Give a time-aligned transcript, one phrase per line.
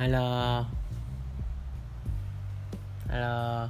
[0.00, 0.64] Halo.
[3.12, 3.68] Halo.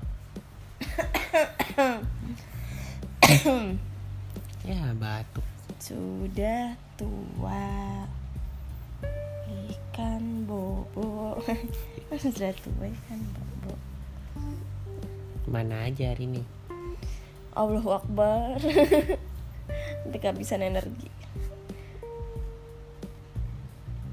[4.63, 5.43] ya batuk.
[5.83, 7.67] Sudah tua
[9.75, 11.43] ikan bobo.
[12.23, 13.75] Sudah tua ikan bobo.
[15.51, 16.47] Mana aja hari ini?
[17.59, 18.63] Allahu Akbar.
[20.15, 21.20] Kehabisan energi.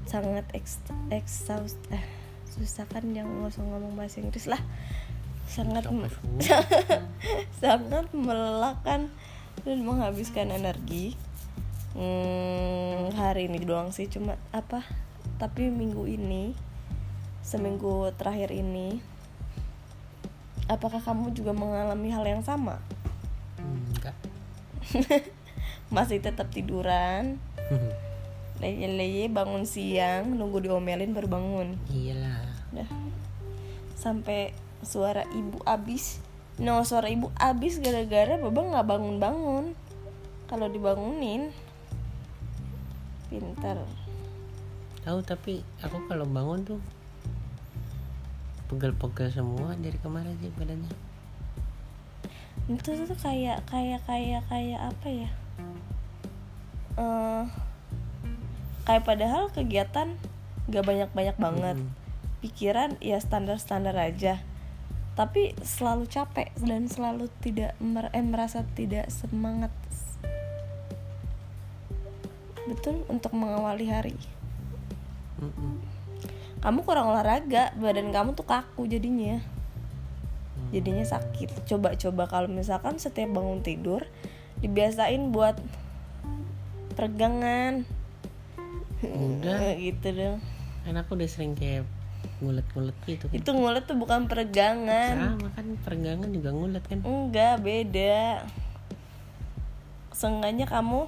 [0.08, 0.80] Sangat ex
[1.12, 2.00] exhaust eh,
[2.48, 4.60] susah kan yang nggak usah ngomong bahasa Inggris lah.
[5.44, 5.84] Sangat
[7.60, 9.12] sangat melelahkan
[9.64, 11.16] dan menghabiskan energi
[11.98, 14.86] hmm, hari ini doang sih cuma apa
[15.38, 16.54] tapi minggu ini
[17.42, 19.00] seminggu terakhir ini
[20.68, 22.78] apakah kamu juga mengalami hal yang sama
[23.58, 24.16] Enggak.
[25.94, 27.40] masih tetap tiduran
[28.58, 32.42] leye-leye bangun siang nunggu diomelin baru bangun Iyalah.
[32.74, 32.88] Udah.
[33.94, 34.50] sampai
[34.82, 36.18] suara ibu abis
[36.58, 39.64] no suara ibu abis gara-gara baba nggak bangun-bangun
[40.50, 41.54] kalau dibangunin
[43.30, 43.78] pintar
[45.06, 46.80] Tahu tapi aku kalau bangun tuh
[48.68, 50.92] pegel-pegel semua dari kemarin sih badannya.
[52.68, 55.30] itu tuh kayak kayak kayak kayak apa ya
[57.00, 57.44] eh
[58.88, 60.16] kayak padahal kegiatan
[60.72, 61.76] nggak banyak-banyak banget.
[61.76, 61.92] Mm.
[62.38, 64.40] pikiran ya standar-standar aja.
[65.18, 69.74] Tapi selalu capek dan selalu tidak mer- eh, merasa tidak semangat.
[72.64, 74.16] Betul untuk mengawali hari.
[75.38, 75.78] Mm-mm.
[76.58, 79.38] kamu kurang olahraga badan kamu tuh kaku jadinya.
[80.74, 81.68] Jadinya sakit.
[81.70, 84.02] Coba-coba kalau misalkan setiap bangun tidur
[84.58, 85.54] dibiasain buat
[86.98, 87.86] peregangan
[89.00, 89.76] Udah.
[89.76, 90.38] gitu dong
[90.82, 91.84] Kan aku udah sering kayak
[92.38, 93.34] ngulet-ngulet gitu kan.
[93.34, 96.98] itu ngulet tuh bukan peregangan Sama kan peregangan juga ngulet kan.
[97.00, 98.42] enggak beda
[100.10, 101.06] seenggaknya kamu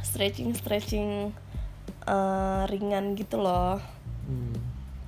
[0.00, 1.34] stretching stretching
[2.04, 3.78] eh, ringan gitu loh
[4.22, 4.54] Hmm.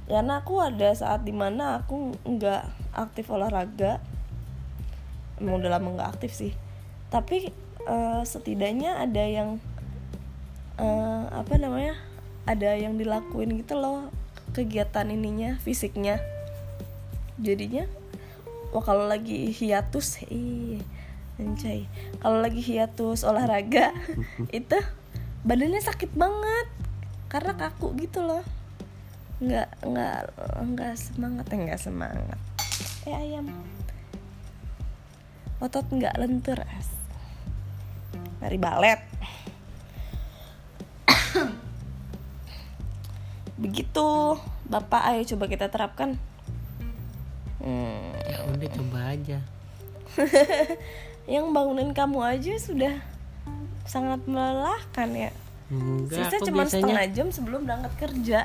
[0.05, 4.03] karena aku ada saat di mana aku nggak aktif olahraga
[5.37, 6.51] emang udah lama nggak aktif sih
[7.09, 9.63] tapi eh, setidaknya ada yang
[10.79, 11.95] eh, apa namanya
[12.45, 14.13] ada yang dilakuin gitu loh
[14.55, 16.23] kegiatan ininya fisiknya.
[17.43, 17.91] Jadinya
[18.71, 20.79] wah kalau lagi hiatus ih
[21.37, 21.91] anjay.
[22.23, 23.91] Kalau lagi hiatus olahraga
[24.55, 24.79] itu
[25.43, 26.67] badannya sakit banget
[27.27, 28.47] karena kaku gitu loh.
[29.43, 30.21] Nggak nggak
[30.63, 32.41] nggak semangat eh, nggak semangat.
[33.11, 33.51] Eh ayam.
[35.59, 36.91] Otot nggak lentur as.
[38.39, 39.03] Dari balet
[43.65, 44.37] begitu.
[44.69, 46.21] Bapak ayo coba kita terapkan.
[47.65, 49.39] Hmm, Ya udah coba aja.
[51.33, 53.01] yang bangunin kamu aja sudah
[53.89, 55.31] sangat melelahkan ya.
[55.73, 58.41] Enggak, sisa aku cuma biasanya setengah jam sebelum berangkat kerja.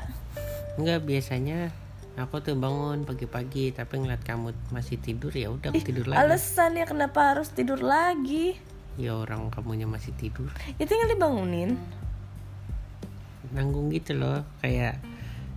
[0.80, 1.68] Enggak biasanya
[2.16, 6.20] aku tuh bangun pagi-pagi tapi ngeliat kamu masih tidur ya udah aku tidur lagi.
[6.20, 8.56] alasan ya kenapa harus tidur lagi?
[8.96, 10.48] Ya orang kamunya masih tidur.
[10.80, 11.76] ya tinggal dibangunin.
[13.52, 15.00] Nanggung gitu loh, kayak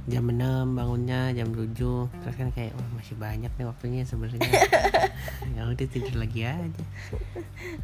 [0.04, 0.36] jam 6
[0.76, 1.72] bangunnya jam 7
[2.12, 4.44] terus kan kayak wah masih banyak nih waktunya sebenarnya.
[5.56, 6.84] Ya udah tidur lagi aja.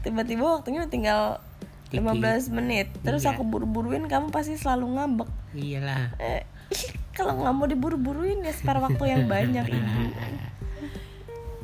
[0.02, 1.40] Tiba-tiba waktunya tinggal
[1.88, 2.03] Dikit.
[2.03, 2.88] 15 menit.
[3.02, 3.31] Terus Iya.
[3.34, 5.29] aku buru-buruin kamu pasti selalu ngambek.
[5.56, 6.12] Iyalah.
[6.19, 6.44] Eh,
[7.18, 10.02] kalau nggak mau diburu-buruin ya spare waktu yang banyak ibu.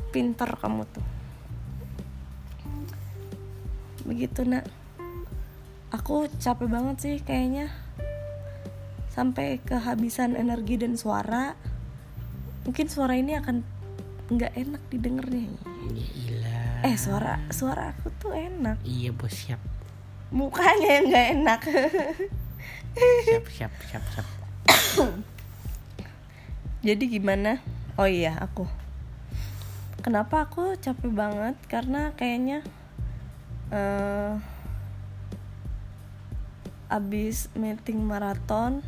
[0.08, 1.04] Pinter kamu tuh.
[4.06, 4.64] Begitu nak.
[5.90, 7.68] Aku capek banget sih kayaknya
[9.16, 11.56] sampai kehabisan energi dan suara
[12.68, 13.64] mungkin suara ini akan
[14.28, 15.48] nggak enak didengarnya.
[15.96, 18.76] Ya ilah eh suara suara aku tuh enak.
[18.84, 19.62] Iya bos siap.
[20.28, 21.60] Mukanya yang nggak enak.
[23.24, 24.26] Siap siap siap siap.
[26.86, 27.64] Jadi gimana?
[27.96, 28.68] Oh iya aku.
[30.04, 31.56] Kenapa aku capek banget?
[31.72, 32.60] Karena kayaknya
[33.72, 34.36] eh
[36.86, 38.84] abis meeting maraton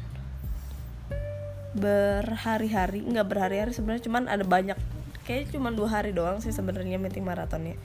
[1.78, 4.78] berhari-hari nggak berhari-hari sebenarnya cuman ada banyak
[5.28, 7.76] kayak cuman dua hari doang sih sebenarnya meeting maratonnya.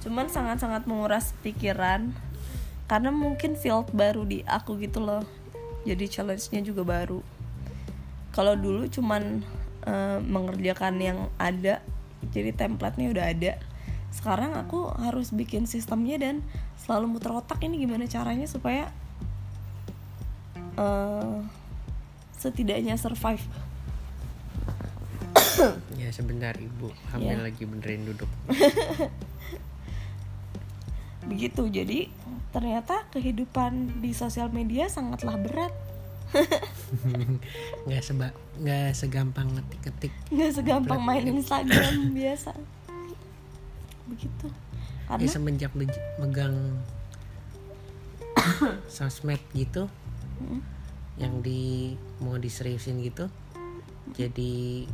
[0.00, 2.16] Cuman sangat-sangat menguras pikiran
[2.88, 5.22] karena mungkin field baru di aku gitu loh
[5.84, 7.20] jadi challenge-nya juga baru.
[8.32, 9.44] Kalau dulu cuman
[9.84, 11.84] eh, mengerjakan yang ada
[12.32, 13.52] jadi template-nya udah ada.
[14.08, 16.40] Sekarang aku harus bikin sistemnya dan
[16.80, 18.88] selalu muter otak ini gimana caranya supaya
[20.80, 21.36] eh,
[22.42, 23.46] setidaknya survive.
[25.94, 26.90] Ya sebentar ibu.
[27.10, 27.44] Hamil Ya.
[27.44, 28.26] lagi benerin duduk.
[31.22, 32.10] Begitu jadi
[32.50, 35.72] ternyata kehidupan di sosial media sangatlah berat.
[37.86, 38.28] Nggak seba
[38.58, 40.12] nggak segampang ngetik-ngetik.
[40.28, 42.52] Nggak segampang main Instagram biasa.
[44.04, 44.48] Begitu.
[44.48, 46.56] Ya karena semenjak bej- megang
[48.90, 49.86] sosmed gitu
[50.32, 50.58] Mm.
[51.20, 51.92] Yang di
[52.24, 53.28] mau diseriusin gitu
[54.12, 54.84] jadi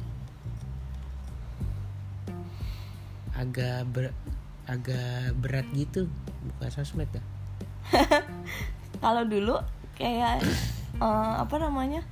[3.38, 4.06] agak ber,
[4.66, 6.10] agak berat gitu
[6.42, 7.22] buka sosmed ya.
[9.02, 9.62] Kalau dulu
[9.94, 10.42] kayak
[11.06, 12.02] eh, apa namanya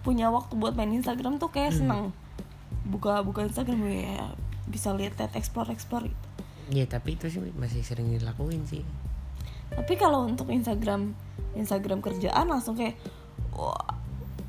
[0.00, 2.16] punya waktu buat main Instagram tuh kayak seneng.
[2.88, 4.32] Buka buka Instagram ya
[4.66, 6.08] bisa lihat lihat explore explore.
[6.08, 6.24] Gitu.
[6.66, 8.82] ya tapi itu sih masih sering dilakuin sih.
[9.70, 11.14] Tapi kalau untuk Instagram
[11.56, 12.94] Instagram kerjaan langsung kayak
[13.56, 13.96] wah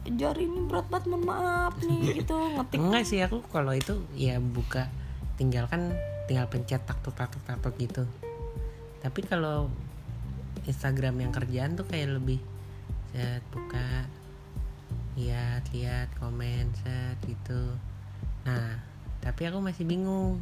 [0.07, 2.79] jari ini berat banget mohon maaf nih gitu ngetik.
[2.79, 4.87] Enggak sih aku kalau itu ya buka
[5.35, 5.91] tinggal kan
[6.27, 8.03] tinggal pencet taktuk taktuk taktuk gitu.
[9.03, 9.67] Tapi kalau
[10.67, 12.39] Instagram yang kerjaan tuh kayak lebih
[13.11, 14.07] set buka
[15.17, 17.75] lihat lihat komen set gitu.
[18.47, 18.79] Nah
[19.19, 20.39] tapi aku masih bingung.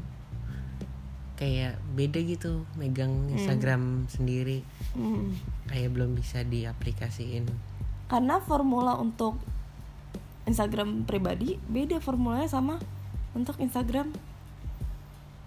[1.35, 4.63] Kayak beda gitu megang Instagram sendiri
[4.95, 5.35] Hmm.
[5.67, 7.45] kayak belum bisa diaplikasiin
[8.07, 9.35] karena formula untuk
[10.47, 12.79] Instagram pribadi beda formulanya sama
[13.35, 14.15] untuk Instagram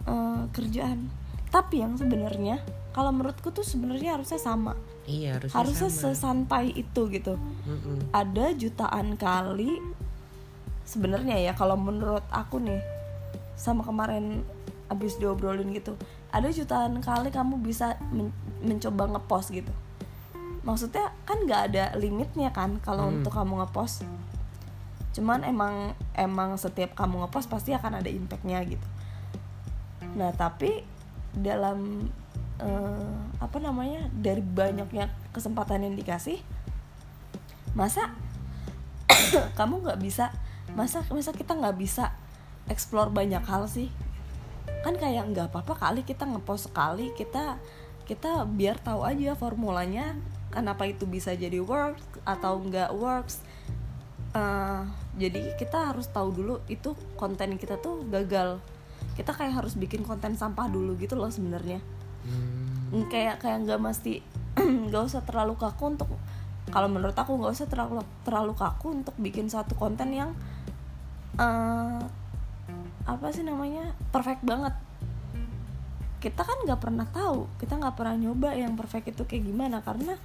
[0.05, 1.09] eh, kerjaan
[1.49, 2.61] tapi yang sebenarnya
[2.93, 4.77] kalau menurutku tuh sebenarnya harusnya sama
[5.09, 6.03] iya harusnya, harusnya sama.
[6.13, 8.13] sesantai itu gitu Mm-mm.
[8.13, 9.81] ada jutaan kali
[10.85, 12.81] sebenarnya ya kalau menurut aku nih
[13.57, 14.45] sama kemarin
[14.89, 15.97] abis diobrolin gitu
[16.33, 19.73] ada jutaan kali kamu bisa men- mencoba ngepost gitu.
[20.67, 24.05] Maksudnya kan nggak ada limitnya kan kalau untuk kamu ngepost.
[25.17, 28.87] Cuman emang emang setiap kamu ngepost pasti akan ada impactnya gitu.
[30.15, 30.85] Nah tapi
[31.35, 32.11] dalam
[32.59, 36.43] eh, apa namanya dari banyaknya kesempatan yang dikasih
[37.77, 38.11] masa
[39.59, 40.35] kamu nggak bisa
[40.75, 42.13] masa masa kita nggak bisa
[42.69, 43.89] explore banyak hal sih?
[44.85, 47.57] Kan kayak nggak apa-apa kali kita ngepost sekali kita
[48.09, 50.17] kita biar tahu aja formulanya
[50.49, 53.45] kenapa itu bisa jadi works atau nggak works.
[54.33, 54.83] Eh,
[55.21, 58.59] jadi kita harus tahu dulu itu konten kita tuh gagal.
[59.13, 61.85] Kita kayak harus bikin konten sampah dulu gitu loh sebenarnya.
[62.25, 62.69] Hmm.
[62.89, 64.25] Mm, kayak kayak nggak mesti
[64.89, 66.09] nggak usah terlalu kaku untuk
[66.73, 70.33] kalau menurut aku nggak usah terlalu terlalu kaku untuk bikin satu konten yang
[71.37, 72.01] eh
[73.09, 74.73] apa sih namanya perfect banget
[76.19, 80.19] kita kan nggak pernah tahu kita nggak pernah nyoba yang perfect itu kayak gimana karena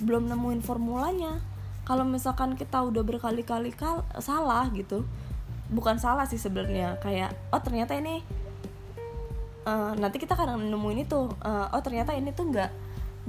[0.00, 1.40] belum nemuin formulanya.
[1.88, 5.08] Kalau misalkan kita udah berkali-kali kal- salah gitu
[5.68, 8.24] bukan salah sih sebenarnya kayak oh ternyata ini
[9.68, 12.70] eh, nanti kita kadang nemuin itu eh, oh ternyata ini tuh nggak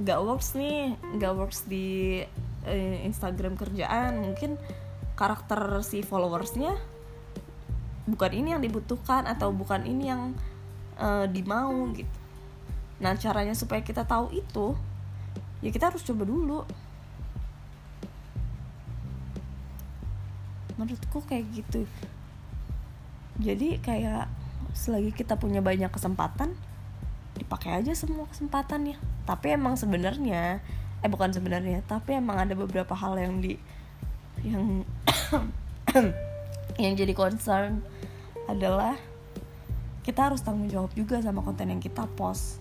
[0.00, 2.20] nggak works nih nggak works di
[2.64, 4.24] eh, Instagram kerjaan.
[4.24, 4.56] Mungkin
[5.16, 6.72] karakter si followersnya
[8.08, 10.32] bukan ini yang dibutuhkan atau bukan ini yang
[11.00, 12.16] eh, dimau gitu.
[13.00, 14.76] Nah caranya supaya kita tahu itu
[15.64, 16.60] ya kita harus coba dulu.
[20.76, 21.88] Menurutku kayak gitu.
[23.40, 24.28] Jadi kayak
[24.76, 26.52] selagi kita punya banyak kesempatan
[27.40, 29.00] dipakai aja semua kesempatannya.
[29.24, 30.60] Tapi emang sebenarnya
[31.00, 33.56] eh bukan sebenarnya tapi emang ada beberapa hal yang di
[34.44, 34.84] yang
[36.82, 37.80] yang jadi concern
[38.44, 39.00] adalah
[40.00, 42.60] kita harus tanggung jawab juga sama konten yang kita post.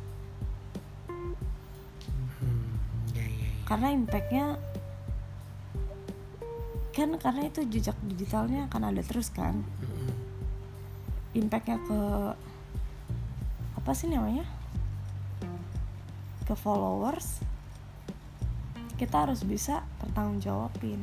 [1.08, 1.34] Hmm,
[3.16, 3.50] ya, ya, ya.
[3.68, 4.46] karena impactnya
[6.96, 9.64] kan karena itu jejak digitalnya akan ada terus kan?
[11.32, 12.00] Impactnya ke
[13.80, 14.44] apa sih namanya?
[16.44, 17.46] Ke followers
[19.00, 21.00] kita harus bisa bertanggung jawabin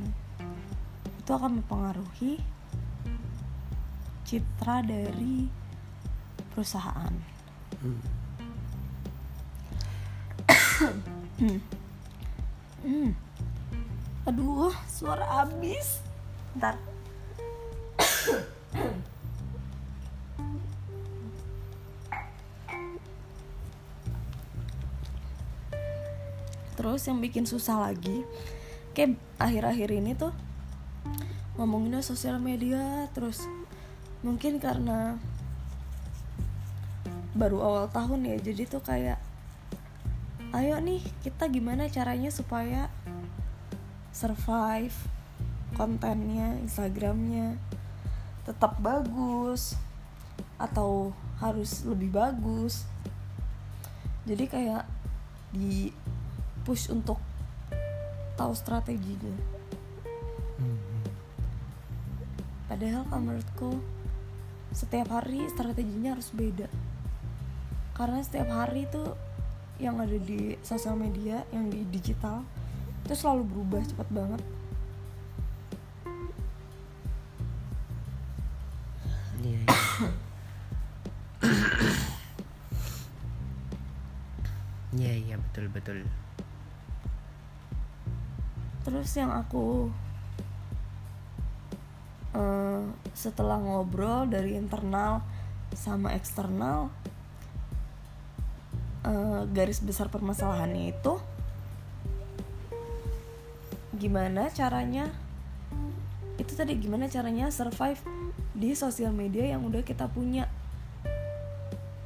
[1.01, 2.37] itu akan mempengaruhi
[4.29, 5.49] citra dari
[6.57, 7.13] perusahaan
[11.37, 11.61] Hmm.
[12.81, 13.13] Hmm.
[14.25, 16.01] aduh suara abis
[16.57, 16.81] ntar
[26.81, 28.25] terus yang bikin susah lagi
[28.97, 30.33] kayak akhir-akhir ini tuh
[31.61, 33.45] ngomonginnya sosial media terus
[34.25, 35.21] mungkin karena
[37.37, 39.21] baru awal tahun ya jadi tuh kayak
[40.57, 42.89] ayo nih kita gimana caranya supaya
[44.17, 44.97] survive
[45.77, 47.61] kontennya instagramnya
[48.47, 49.77] tetap bagus
[50.57, 51.11] atau
[51.43, 52.87] harus lebih bagus.
[54.25, 54.87] Jadi kayak
[55.53, 55.91] di
[56.65, 57.19] push untuk
[58.39, 59.35] tahu strateginya.
[62.67, 63.71] Padahal kalau menurutku
[64.75, 66.67] setiap hari strateginya harus beda
[67.97, 69.03] karena setiap hari itu
[69.81, 72.45] yang ada di sosial media yang di digital
[73.09, 74.43] itu selalu berubah cepat banget
[79.47, 80.11] Iya, iya.
[84.97, 85.99] Iya iya betul betul.
[88.87, 89.91] terus yang aku
[92.39, 92.83] eh,
[93.19, 95.27] setelah ngobrol dari internal
[95.75, 96.95] sama eksternal
[99.07, 101.15] eh, garis besar permasalahannya itu
[103.97, 105.09] gimana caranya
[106.37, 108.03] itu tadi gimana caranya survive
[108.53, 110.45] di sosial media yang udah kita punya.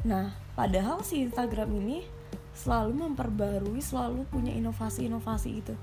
[0.07, 2.07] Nah padahal si Instagram ini
[2.55, 5.75] selalu memperbarui selalu punya inovasi-inovasi gitu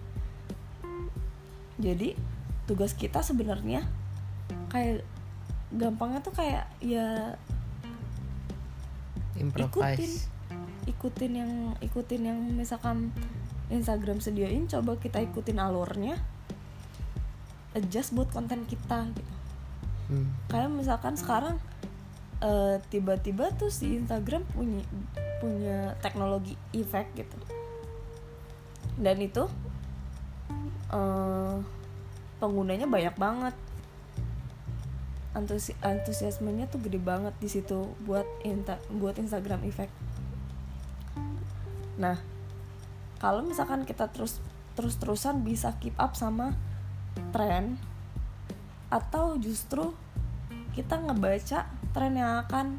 [1.77, 2.17] jadi
[2.65, 3.85] tugas kita sebenarnya
[4.73, 5.05] kayak
[5.71, 7.37] gampangnya tuh kayak ya
[9.37, 9.77] Improvise.
[9.77, 10.13] ikutin
[10.87, 13.11] yang ikutin yang misalkan
[13.67, 16.15] Instagram sediain coba kita ikutin alurnya
[17.75, 19.33] adjust buat konten kita gitu.
[20.07, 20.31] Hmm.
[20.47, 21.59] kayak misalkan sekarang
[22.39, 24.79] eh, tiba-tiba tuh si Instagram punya
[25.43, 27.37] punya teknologi efek gitu.
[28.95, 29.51] Dan itu
[30.95, 31.55] eh,
[32.39, 33.55] penggunanya banyak banget.
[35.35, 39.91] Antusi antusiasmenya tuh gede banget di situ buat inta buat Instagram efek
[41.97, 42.17] nah
[43.17, 44.37] kalau misalkan kita terus
[44.73, 46.53] terus terusan bisa keep up sama
[47.33, 47.81] tren
[48.87, 49.91] atau justru
[50.71, 52.77] kita ngebaca tren yang akan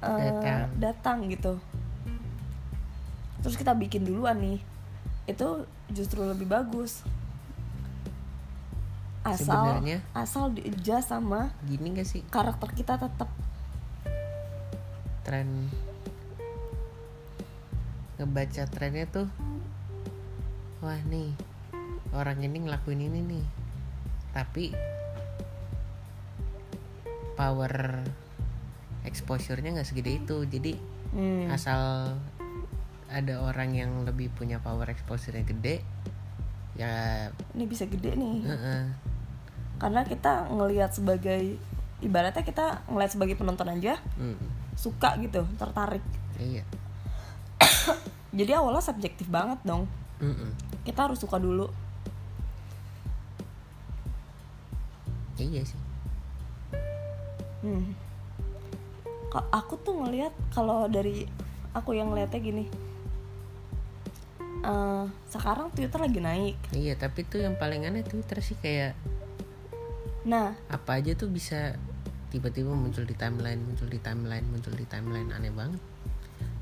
[0.00, 0.68] eh, Datang.
[0.76, 1.56] datang gitu.
[3.40, 4.60] Terus kita bikin duluan nih
[5.24, 7.00] itu justru lebih bagus.
[9.20, 12.20] Asal Sebenarnya- asal di-adjust sama Gini gak sih?
[12.28, 13.28] karakter kita tetap
[15.22, 15.68] tren
[18.20, 19.28] ngebaca trennya tuh
[20.84, 21.32] wah nih
[22.12, 23.44] orang ini ngelakuin ini nih.
[24.36, 24.64] Tapi
[27.34, 28.04] power
[29.08, 30.36] exposure-nya nggak segede itu.
[30.44, 30.72] Jadi
[31.16, 32.12] hmm, asal
[33.10, 35.82] ada orang yang lebih punya power exposure-nya gede
[36.78, 37.26] ya
[37.58, 38.46] ini bisa gede nih.
[38.46, 38.82] Heeh.
[39.80, 41.56] karena kita ngelihat sebagai
[42.04, 44.36] ibaratnya kita ngelihat sebagai penonton aja Mm,
[44.76, 46.04] suka gitu tertarik.
[46.38, 46.62] Iya
[48.30, 49.84] jadi awalnya subjektif banget dong
[50.20, 50.50] Mm-mm.
[50.84, 51.68] kita harus suka dulu
[55.36, 55.80] iya sih
[57.60, 57.92] Hmm.
[59.52, 61.28] Aku tuh ngelihat kalau dari
[61.76, 62.64] aku yang ngeliatnya gini,
[64.64, 66.56] eh, sekarang Twitter lagi naik.
[66.72, 68.96] iya tapi tuh yang paling aneh Twitter sih kayak
[70.24, 71.76] Nah, apa aja tuh bisa
[72.32, 75.82] tiba-tiba muncul di timeline muncul di timeline muncul di timeline aneh banget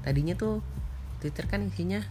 [0.01, 0.65] tadinya tuh
[1.19, 2.03] Twitter kan isinya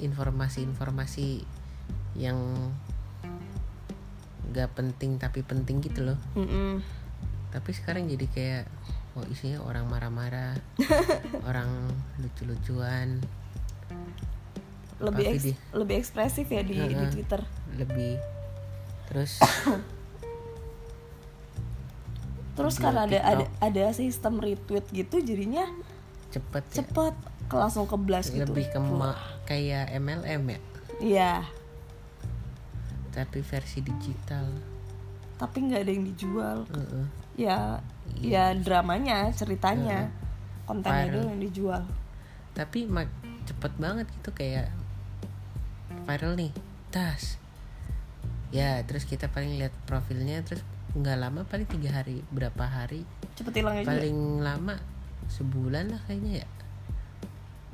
[0.00, 1.44] informasi-informasi
[2.16, 2.38] yang
[4.50, 6.82] gak penting tapi penting gitu loh mm-mm.
[7.54, 8.64] tapi sekarang jadi kayak
[9.14, 10.58] oh isinya orang marah-marah
[11.48, 11.70] orang
[12.18, 13.22] lucu-lucuan
[14.98, 17.10] lebih eks- video- lebih ekspresif ya di, di Heeh.
[17.14, 17.40] Twitter.
[17.78, 18.18] lebih
[19.10, 19.38] terus
[22.50, 25.64] Terus Di karena ada ada ada sistem retweet gitu, jadinya
[26.30, 28.46] cepet ya cepet ke langsung ke blast gitu.
[28.46, 30.60] lebih ke ma- kayak MLM ya
[31.00, 31.32] Iya,
[33.10, 34.46] tapi versi digital
[35.34, 36.58] tapi nggak ada yang dijual.
[36.68, 37.04] Heeh.
[37.34, 37.80] Ya,
[38.14, 40.12] ya dramanya, ceritanya,
[40.62, 41.14] kontennya Viral.
[41.16, 41.82] dulu yang dijual.
[42.50, 43.08] tapi mak
[43.42, 44.68] cepet banget gitu kayak
[46.02, 46.52] viral nih
[46.88, 47.38] tas
[48.50, 50.60] ya terus kita paling lihat profilnya terus
[50.92, 53.90] nggak lama paling tiga hari berapa hari Cepet hilangnya juga.
[53.90, 54.74] paling lama
[55.30, 56.48] sebulan lah kayaknya ya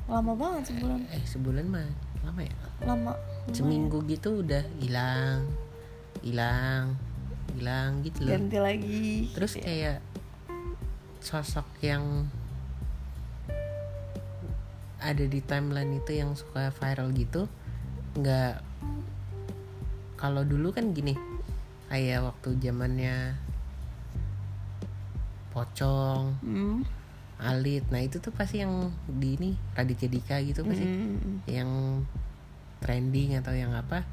[0.07, 1.01] Lama banget sebulan.
[1.11, 1.89] eh sebulan mah
[2.23, 3.13] lama ya Lama.
[3.51, 5.51] seminggu gitu udah hilang
[6.21, 6.95] hilang
[7.53, 9.63] hilang gitu loh ganti lagi terus Iya.
[9.63, 9.99] kayak
[11.19, 12.29] sosok yang
[14.99, 17.47] ada di timeline itu yang suka viral gitu
[18.15, 18.63] nggak
[20.15, 21.15] kalau dulu kan gini
[21.87, 23.35] kayak waktu zamannya
[25.51, 26.81] pocong Hmm.
[27.41, 27.85] Alit.
[27.93, 30.85] Nah itu tuh pasti yang di ini Raditya Dika gitu pasti.
[30.85, 31.45] Hmm.
[31.45, 31.71] yang
[32.81, 34.05] trending atau yang apa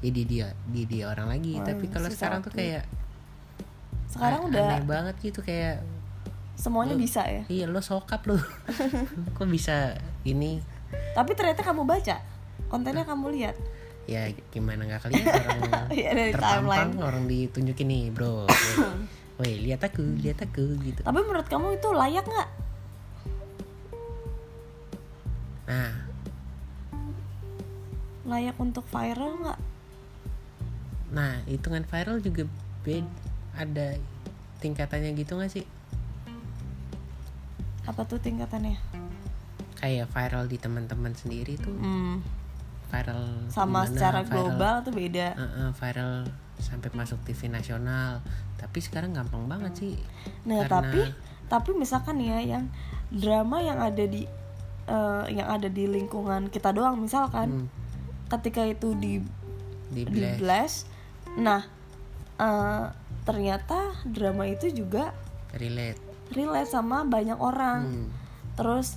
[0.00, 1.60] jadi dia di dia orang lagi.
[1.60, 2.88] Tapi kalau sekarang tuh kayak
[4.10, 5.84] sekarang udah aneh banget gitu kayak
[6.56, 7.42] semuanya Lu- bisa ya?
[7.46, 8.40] Iya lo sokap lo
[9.36, 10.60] kok bisa ini?
[11.12, 12.16] Tapi ternyata kamu baca
[12.72, 13.56] kontennya kamu lihat.
[14.08, 15.42] Ya gimana nggak kelihatan?
[15.46, 18.48] Orang dari terpampang orang ditunjukin nih bro.
[19.40, 21.00] Woi lihat aku lihat aku gitu.
[21.00, 22.48] Tapi menurut kamu itu layak nggak
[25.70, 25.92] nah.
[28.26, 29.60] Layak untuk viral nggak?
[31.10, 32.44] Nah hitungan viral juga
[32.82, 33.06] bed
[33.54, 33.94] ada
[34.58, 35.64] tingkatannya gitu nggak sih?
[37.88, 38.76] Apa tuh tingkatannya?
[39.80, 41.72] Kayak viral di teman-teman sendiri tuh.
[41.72, 42.20] Hmm,
[42.92, 45.28] viral sama gimana, secara viral- global tuh beda.
[45.34, 46.12] Heeh, viral
[46.60, 48.20] sampai masuk TV nasional.
[48.60, 49.94] Tapi sekarang gampang banget sih.
[50.44, 51.00] Nah Karena- tapi
[51.48, 52.68] tapi misalkan ya yang
[53.10, 54.28] drama yang ada di
[54.88, 57.66] eh, yang ada di lingkungan kita doang misalkan.
[57.66, 57.68] Hmm,
[58.30, 59.18] ketika itu di
[59.90, 60.38] di di blast.
[60.38, 60.78] blast.
[61.40, 61.62] Nah
[62.38, 62.84] eh,
[63.26, 65.12] ternyata drama itu juga
[65.52, 66.00] relate.
[66.32, 67.80] relate sama banyak orang.
[67.86, 68.08] Hmm,
[68.54, 68.96] terus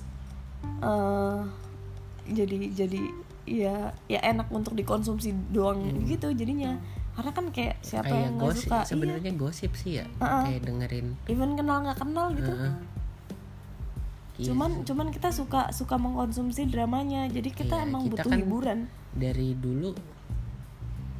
[0.80, 1.40] eh
[2.24, 3.00] jadi jadi
[3.44, 6.80] ya ya enak untuk dikonsumsi doang gitu jadinya.
[7.14, 8.74] Karena kan kayak siapa kayak yang nggak gosip suka?
[8.74, 8.88] Iya.
[8.90, 10.44] sebenarnya gosip sih ya Heeh.
[10.50, 11.06] kayak dengerin.
[11.30, 12.50] Even kenal nggak kenal gitu.
[12.50, 12.93] Iya cuman
[14.40, 14.50] sih.
[14.84, 17.28] cuman kita suka suka mengkonsumsi dramanya.
[17.28, 18.78] Jadi kita Iya, emang kita butuh kan- hiburan.
[19.14, 19.94] dari dulu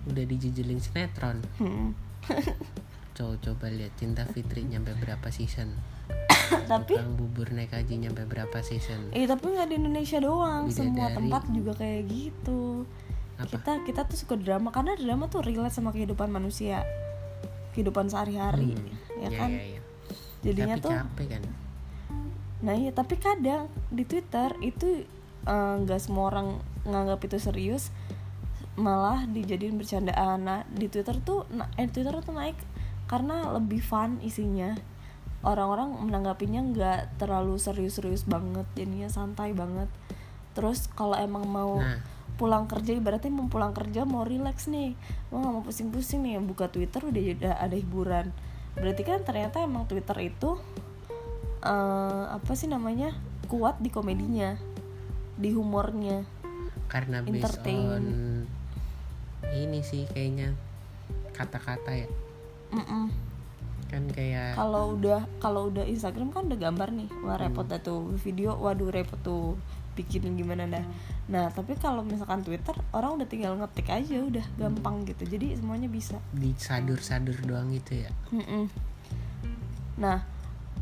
[0.04, 1.38] udah dijejelin sinetron.
[1.56, 1.94] Hmm.
[3.14, 5.70] coba coba lihat cinta Fitri nyampe berapa season.
[6.70, 9.08] Tapi Tukang bubur naik haji nyampe berapa season.
[9.14, 10.66] Eh tapi nggak di Indonesia doang.
[10.68, 11.16] Semua Bidadari.
[11.16, 12.84] tempat juga kayak gitu.
[13.34, 13.50] Apa?
[13.50, 14.68] kita kita tuh suka drama.
[14.68, 16.82] Karena drama tuh relate sama kehidupan manusia.
[17.72, 18.74] Kehidupan sehari-hari.
[18.74, 19.50] Hmm, ya iya, kan?
[19.50, 19.80] iya, iya.
[20.42, 21.42] jadinya tapi tuh capek kan
[22.64, 25.04] Nah iya tapi kadang di Twitter itu
[25.44, 26.48] eh, nggak semua orang
[26.88, 27.92] nganggap itu serius
[28.74, 30.42] malah dijadiin bercandaan.
[30.42, 32.56] Nah di Twitter tuh na- eh, Twitter tuh naik
[33.06, 34.74] karena lebih fun isinya.
[35.44, 39.92] Orang-orang menanggapinya nggak terlalu serius-serius banget, jadinya santai banget.
[40.56, 42.00] Terus kalau emang mau Nah.
[42.40, 44.96] pulang kerja ibaratnya mau pulang kerja mau relax nih,
[45.28, 48.32] mau nggak mau pusing-pusing nih, buka Twitter udah ada, ada hiburan.
[48.74, 50.56] Berarti kan ternyata emang Twitter itu
[51.64, 53.16] eh, apa sih namanya?
[53.48, 54.56] Kuat di komedinya
[55.34, 56.22] di humornya.
[56.86, 57.88] Karena based Entertain.
[57.90, 58.06] on
[59.54, 60.54] ini sih kayaknya
[61.34, 62.08] kata-kata ya.
[62.74, 63.06] Mm-mm.
[63.84, 68.10] kan kayak kalau udah kalau udah Instagram kan udah gambar nih wah repot dah tuh
[68.18, 69.54] video waduh repot tuh
[69.94, 70.82] bikin gimana dah.
[71.30, 75.22] Nah tapi kalau misalkan Twitter orang udah tinggal ngetik aja udah gampang gitu.
[75.22, 76.18] Jadi semuanya bisa.
[76.34, 78.10] Disadur-sadur doang gitu ya.
[78.34, 78.66] Mm-mm.
[79.94, 80.26] nah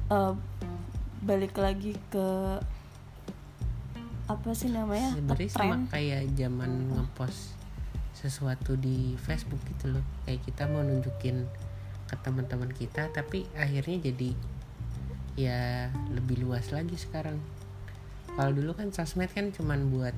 [0.09, 0.33] eh,
[1.23, 2.59] balik lagi ke
[4.27, 5.15] apa sih namanya?
[5.15, 7.55] Sebenarnya sama kayak zaman ngepost
[8.15, 10.05] sesuatu di Facebook gitu loh.
[10.27, 11.47] Kayak kita mau nunjukin
[12.11, 14.31] ke teman-teman kita tapi akhirnya jadi
[15.39, 17.39] ya lebih luas lagi sekarang.
[18.33, 20.17] Kalau dulu kan sosmed kan cuman buat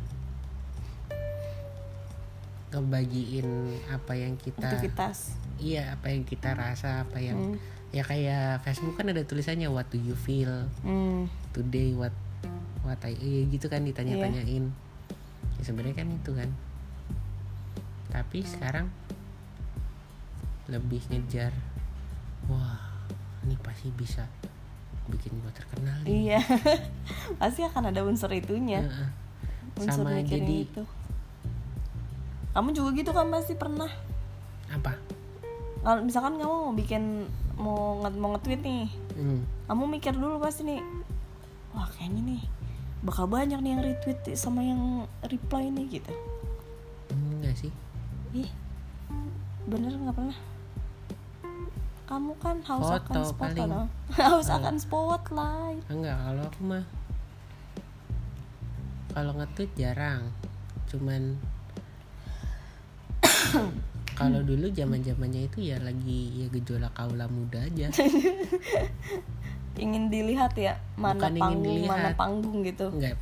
[2.74, 3.46] ngebagiin
[3.90, 5.38] apa yang kita aktivitas.
[5.62, 7.73] Iya apa yang kita rasa apa yang Hmm.
[7.94, 11.30] Ya kayak Facebook kan ada tulisannya what do you feel Hmm.
[11.50, 12.10] today what
[12.82, 14.74] what I iya gitu kan ditanya-tanyain Iya.
[15.54, 16.50] ya sebenarnya kan itu kan
[18.10, 18.90] tapi sekarang
[20.66, 21.54] lebih ngejar
[22.44, 22.82] wah
[23.42, 24.26] ini pasti bisa
[25.06, 26.40] bikin gua terkenal nih Iya,
[27.40, 29.08] pasti akan ada unsur itunya, Heeh.
[29.76, 30.82] unsur sama jadi itu.
[32.50, 33.90] Kamu juga gitu kan pasti pernah.
[34.66, 34.96] apa
[35.78, 38.86] Kalau misalkan kamu mau bikin mau nge mau nge-tweet nih,
[39.18, 39.40] hmm.
[39.70, 40.80] kamu mikir dulu pasti nih,
[41.72, 42.42] wah kayaknya nih
[43.04, 46.12] bakal banyak nih yang retweet sama yang reply nih gitu.
[47.12, 47.72] enggak sih
[48.34, 48.50] Ih,
[49.68, 50.38] bener nggak pernah?
[52.04, 53.70] Kamu kan haus Foto akan spot paling.
[53.70, 53.86] kan?
[54.18, 55.82] haus akan spotlight.
[55.92, 56.84] enggak kalau aku mah
[59.14, 60.26] kalau nge-tweet jarang
[60.90, 61.38] cuman
[64.14, 67.90] kalau dulu zaman zamannya itu ya lagi ya gejolak kaula muda aja
[69.74, 72.86] Ingin dilihat ya mana Bukan ingin panggung mana panggung gitu.
[72.90, 73.18] enggak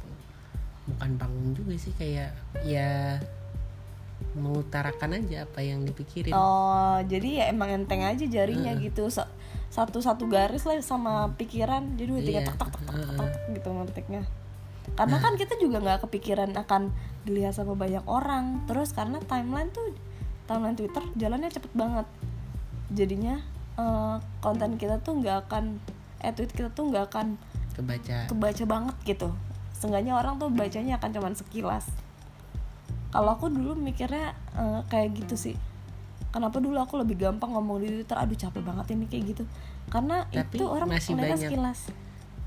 [0.82, 3.16] bukan panggung juga sih kayak ya
[4.34, 8.88] mengutarakan aja apa yang dipikirin Oh, jadi ya emang enteng aja jarinya Heeh.
[8.88, 9.08] gitu.
[9.08, 9.30] Sa-
[9.68, 11.96] Satu-satu garis lah sama pikiran.
[11.96, 14.22] Jadi udah Iya, tak tak tak tak, tak, gitu ngetiknya.
[14.92, 16.92] Karena kan kita juga nggak kepikiran akan
[17.24, 18.68] dilihat sama banyak orang.
[18.68, 19.96] Terus karena timeline tuh
[20.44, 22.06] timeline Twitter jalannya cepet banget.
[22.92, 23.40] Jadinya
[23.76, 25.78] eh, konten kita tuh nggak akan
[26.22, 27.34] eh tweet kita tuh nggak akan
[27.74, 29.28] kebaca kebaca banget gitu.
[29.74, 31.86] Seenggaknya orang tuh bacanya akan cuman sekilas.
[33.12, 35.56] kalau aku dulu mikirnya eh, kayak gitu sih
[36.32, 39.44] kenapa dulu aku lebih gampang ngomong di twitter aduh capek banget ini kayak gitu
[39.92, 41.44] karena Tapi itu orang masih banyak.
[41.44, 41.92] sekilas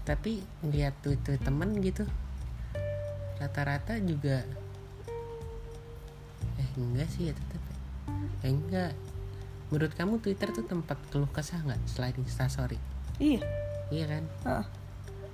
[0.02, 2.10] tapi ngeliat tweet tweet temen gitu
[3.38, 4.42] rata-rata juga
[6.58, 7.55] eh enggak sih ya tetap
[8.08, 8.50] ya.
[8.50, 8.94] enggak.
[9.74, 12.78] Menurut kamu Twitter tuh tempat keluh kesah nggak selain instastory?
[13.18, 13.42] Iya.
[13.90, 14.24] Iya kan?
[14.46, 14.68] Heeh.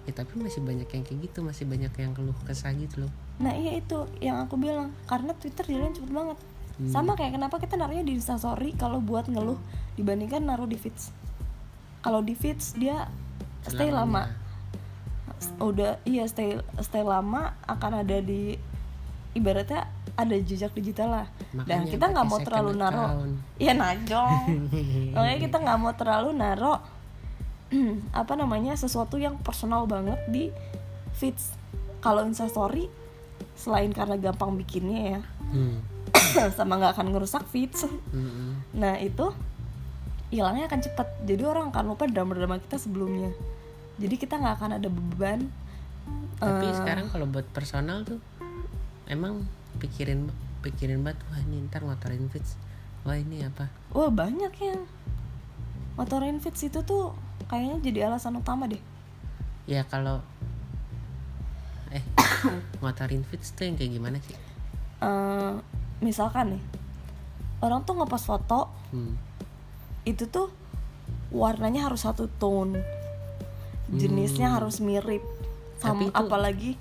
[0.01, 3.12] ya tapi masih banyak yang kayak gitu masih banyak yang keluh kesah gitu loh.
[3.38, 6.38] Nah iya itu yang aku bilang karena twitter jalan cepet banget.
[6.89, 9.62] Sama kayak kenapa kita naruhnya di instastory kalau buat ngeluh
[9.93, 11.13] dibandingkan naruh di feeds.
[12.01, 13.05] Kalau di feeds dia
[13.62, 14.25] stay lama.
[14.25, 14.39] Selamanya.
[15.62, 18.57] udah iya stay stay lama akan ada di
[19.38, 21.28] ibaratnya ada jejak digital lah.
[21.52, 23.08] Dan Makanya kita nggak mau terlalu naro
[23.63, 24.34] iya najong
[25.15, 26.76] makanya kita nggak mau terlalu naro
[28.12, 30.52] apa namanya sesuatu yang personal banget di
[31.15, 31.56] feeds.
[32.02, 32.89] Kalau instastory
[33.54, 35.21] selain karena gampang bikinnya ya
[35.52, 35.84] Hmm.
[36.58, 37.84] sama nggak akan ngerusak feeds.
[38.15, 38.56] Mm-mm.
[38.71, 39.36] nah itu
[40.32, 43.36] hilangnya akan cepat jadi orang akan lupa drama-drama kita sebelumnya.
[44.00, 45.52] Jadi kita nggak akan ada beban.
[46.39, 48.24] Tapi eh, sekarang kalau buat personal tuh
[49.12, 49.43] emang
[49.82, 50.30] pikirin
[50.62, 52.54] pikirin banget wah ini ntar ngotorin feeds
[53.02, 54.86] wah ini apa wah banyak yang
[55.98, 57.17] motorin feeds itu tuh
[57.50, 58.80] kayaknya jadi alasan utama deh
[59.65, 60.22] ya kalau
[61.89, 62.06] eh
[62.80, 64.38] ngotorin feeds tuh yang kayak gimana sih
[65.02, 65.54] Eh,
[65.98, 66.63] misalkan nih
[67.60, 69.17] orang tuh ngepost foto hmm.
[70.06, 70.54] itu tuh
[71.34, 72.78] warnanya harus satu tone
[73.89, 75.34] jenisnya harus mirip sama
[75.82, 75.82] Hmm.
[75.82, 76.72] Tapi itu- apalagi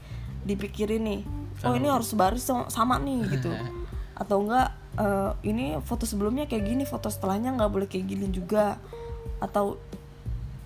[0.45, 1.21] dipikirin nih
[1.63, 3.51] oh ini harus baris sama, nih gitu
[4.15, 8.77] atau enggak eh, ini foto sebelumnya kayak gini foto setelahnya nggak boleh kayak gini juga
[9.41, 9.81] atau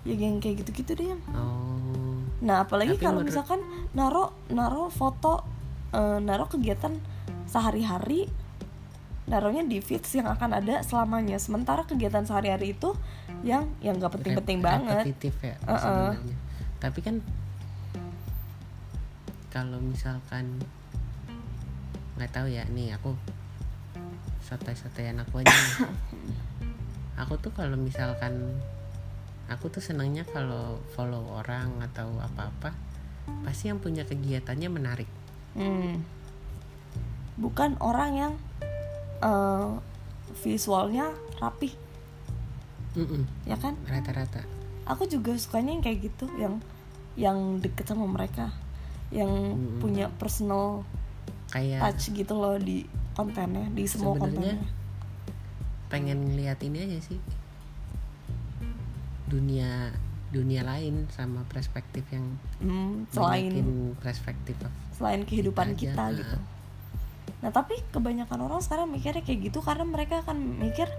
[0.03, 1.73] ya yang kayak gitu-gitu deh oh
[2.35, 3.59] Nah, apalagi Tapi kalau menurut- misalkan
[3.95, 5.41] naro naro foto
[5.89, 6.93] eh, naro kegiatan
[7.47, 8.27] sehari-hari
[9.25, 11.41] naruhnya di feeds yang akan ada selamanya.
[11.41, 12.93] Sementara kegiatan sehari-hari itu
[13.41, 15.03] yang yang gak penting-penting Rep- banget.
[15.09, 15.79] repetitif ya Uh-uh.
[15.79, 16.37] sebenarnya
[16.77, 17.15] tapi kan
[19.49, 20.59] kalau misalkan
[22.15, 23.15] nggak tahu ya nih aku
[24.45, 25.75] sotai-sotaian aku aja nih.
[27.21, 28.55] aku tuh kalau misalkan
[29.47, 32.73] aku tuh senangnya kalau follow orang atau apa-apa
[33.41, 35.09] pasti yang punya kegiatannya menarik
[35.55, 36.03] Hmm.
[37.39, 38.33] Bukan orang yang
[39.23, 39.71] eh,
[40.43, 41.71] visualnya rapi,
[42.99, 43.79] Mm-mm, ya kan?
[43.87, 44.43] rata-rata
[44.83, 46.59] Aku juga sukanya yang kayak gitu, yang
[47.15, 48.51] yang deket sama mereka,
[49.15, 49.79] yang Mm-mm.
[49.79, 50.83] punya personal
[51.55, 52.83] kayak touch gitu loh di
[53.15, 54.59] kontennya, di semua kontennya.
[55.87, 57.15] pengen ngeliat ini aja sih
[59.25, 59.89] dunia
[60.29, 62.25] dunia lain sama perspektif yang
[62.59, 63.55] Hmm, selain
[64.03, 64.59] perspektif
[64.91, 66.37] selain kehidupan kita kita, aja, gitu.
[67.39, 70.91] Nah tapi kebanyakan orang sekarang mikirnya kayak gitu karena mereka akan mikir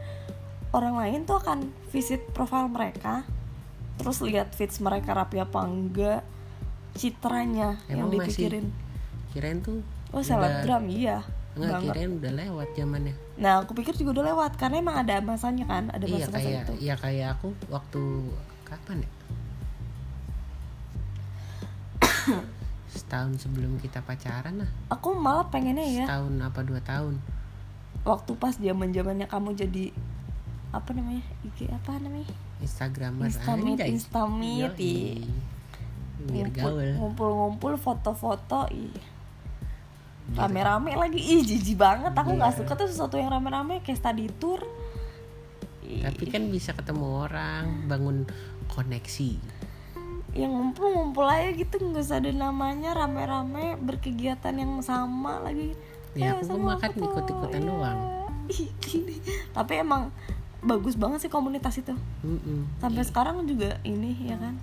[0.72, 3.28] orang lain tuh akan visit profile mereka,
[4.00, 6.20] terus lihat feeds mereka rapi apa enggak,
[6.96, 8.66] citranya yang Emang masih dipikirin.
[9.32, 9.80] kirain tuh
[10.16, 11.20] Oh selebgram iya.
[11.56, 11.92] enggak banget.
[11.92, 13.14] kirain udah lewat zamannya.
[13.36, 16.64] Nah aku pikir juga udah lewat karena emang ada masanya kan, ada iya masa-masa kayak
[16.64, 16.72] itu.
[16.80, 18.00] iya kayak aku waktu
[18.64, 19.10] kapan ya?
[22.96, 24.70] Setahun sebelum kita pacaran lah.
[24.88, 26.04] Aku malah pengennya ya.
[26.08, 27.20] Setahun apa dua tahun.
[28.04, 29.92] Waktu pas zaman zamannya kamu jadi
[30.72, 32.32] apa namanya IG apa namanya?
[32.60, 33.28] Instagramer.
[33.28, 33.88] Instamit, anjay.
[33.92, 34.72] Instamit,
[36.26, 36.88] Ngumpul- gaul.
[36.96, 39.15] ngumpul-ngumpul foto-foto ih
[40.34, 41.20] rame-rame lagi.
[41.20, 42.10] Ih jijik banget.
[42.10, 42.58] Aku nggak Iya.
[42.58, 44.58] suka tuh sesuatu yang rame-rame kayak study tour.
[45.82, 48.26] Tapi kan bisa ketemu orang bangun
[48.66, 49.38] koneksi.
[50.34, 51.78] Yang ngumpul-ngumpul aja gitu.
[51.78, 55.78] Nggak usah ada namanya rame-rame berkegiatan yang sama lagi.
[56.16, 57.68] Ya, Eh, aku sama makan ikut-ikutan Iya.
[57.70, 57.98] doang.
[59.52, 60.10] Tapi emang
[60.60, 61.94] bagus banget sih komunitas itu.
[62.20, 62.66] Mm-mm.
[62.78, 64.58] sampai sekarang juga ini ya kan?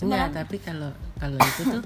[0.00, 1.82] Enggak, tapi kalau kalau itu tuh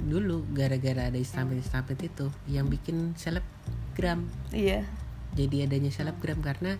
[0.00, 4.24] dulu gara-gara ada istampit-istampit itu yang bikin selebgram.
[4.50, 4.84] iya
[5.32, 6.74] Jadi adanya selebgram karena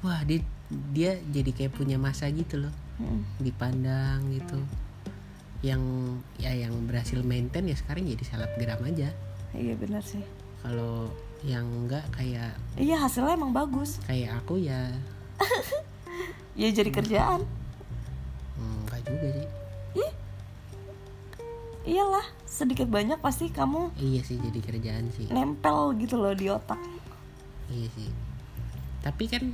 [0.00, 0.40] wah dia
[0.90, 3.22] dia jadi kayak punya masa gitu loh, Mm.
[3.38, 4.58] dipandang gitu.
[5.60, 5.82] Yang
[6.36, 9.08] ya yang berhasil maintain ya sekarang jadi selebgram aja.
[9.50, 10.22] iya benar sih
[10.62, 14.92] Kalau yang enggak kayak iya hasilnya emang bagus kayak aku ya
[16.60, 17.40] ya jadi kerjaan
[18.54, 19.48] hmm, enggak juga sih.
[21.82, 25.26] Iyalah sedikit banyak pasti kamu Iya sih jadi kerjaan sih.
[25.28, 26.76] nempel gitu loh di otak
[27.66, 28.10] Iya sih.
[29.00, 29.44] Tapi kan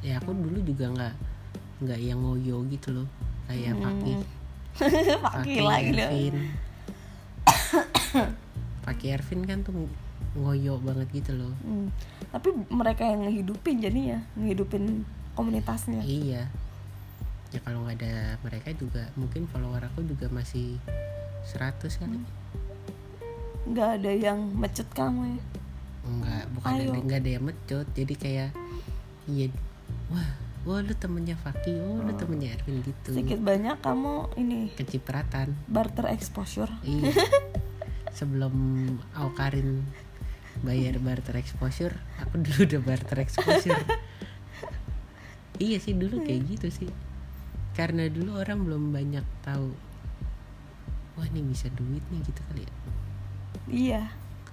[0.00, 1.14] ya aku dulu juga nggak
[1.80, 3.06] nggak yang ngoyo gitu loh
[3.44, 4.12] kayak Paki,
[4.74, 6.36] pakai Paki, lagi Ervin.
[8.82, 9.86] pakai Ervin kan tuh
[10.34, 11.92] ngoyo banget gitu loh Hmm.
[12.28, 16.00] Tapi mereka yang ngehidupin jadinya, ngehidupin komunitasnya.
[16.00, 16.48] iya
[17.48, 20.80] ya kalau nggak ada mereka juga mungkin follower aku juga masih
[21.50, 22.18] 100 kali
[23.62, 25.42] nggak ada yang mecut kamu ya.
[26.02, 26.90] Enggak, bukan Ayo.
[26.90, 27.86] ada nggak ada yang mecut.
[27.94, 28.50] Jadi kayak
[29.30, 29.46] iya
[30.10, 30.28] wah,
[30.66, 33.14] wah lu temennya Faki, oh lu temennya Erwin gitu.
[33.14, 35.54] Sedikit banyak kamu ini Kecipratan.
[35.70, 36.70] barter exposure.
[36.82, 37.14] Iya.
[38.18, 38.54] Sebelum
[39.14, 39.86] Aukarin
[40.60, 43.82] bayar barter exposure, aku dulu udah barter exposure.
[45.62, 46.90] iya sih dulu kayak gitu sih.
[47.72, 49.91] Karena dulu orang belum banyak tahu.
[51.12, 52.72] Wah ini bisa duit nih gitu kali ya.
[53.68, 54.02] Iya.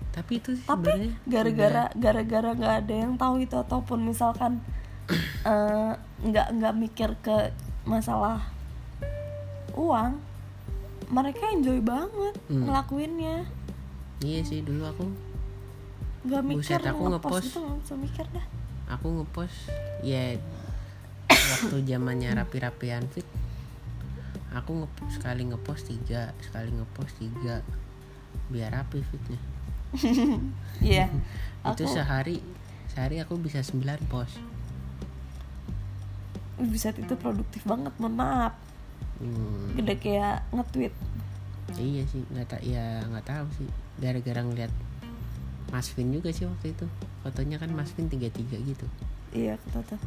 [0.09, 4.59] Tapi itu sih Tapi gara-gara gara-gara nggak ada yang tahu itu ataupun misalkan
[5.45, 7.51] eh, nggak nggak mikir ke
[7.83, 8.43] masalah
[9.71, 10.19] uang,
[11.07, 12.65] mereka enjoy banget Hmm.
[12.65, 13.47] ngelakuinnya.
[14.19, 15.05] Iya sih dulu aku
[16.19, 17.47] Nggak mikir Buset, aku ngepost ngepost.
[17.47, 18.45] itu nggak bisa mikir dah.
[18.89, 19.57] aku ngepost
[20.01, 20.35] ya
[21.53, 23.23] waktu zamannya rapi-rapian fit
[24.51, 27.61] aku nge sekali ngepost tiga sekali ngepost tiga
[28.47, 29.39] biar rapi fitnya
[30.81, 31.09] Iya.
[31.69, 32.41] itu Aku sehari
[32.87, 34.37] sehari aku bisa 9 post
[36.59, 38.51] bisa itu produktif banget, mohon maaf.
[39.17, 40.91] hmm, Gede kayak nge-tweet.
[41.77, 44.73] iya sih nggak tak ya nggak tahu sih gara-gara ngeliat
[45.69, 46.85] Mas Vin juga sih waktu itu
[47.21, 48.83] fotonya kan Mas Vin tiga tiga gitu
[49.29, 50.01] Iya, kata tuh.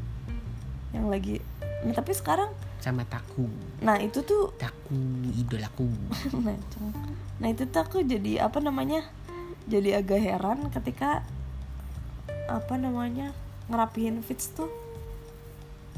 [0.90, 1.34] Yang lagi
[1.82, 2.50] Nah, tapi sekarang
[2.82, 3.46] sama Taku
[3.78, 5.86] nah itu tuh Taku idolaku
[6.44, 6.58] nah,
[7.38, 9.06] nah itu tuh aku jadi apa namanya
[9.70, 11.22] jadi agak heran ketika
[12.50, 13.30] apa namanya
[13.70, 14.68] ngerapihin fits tuh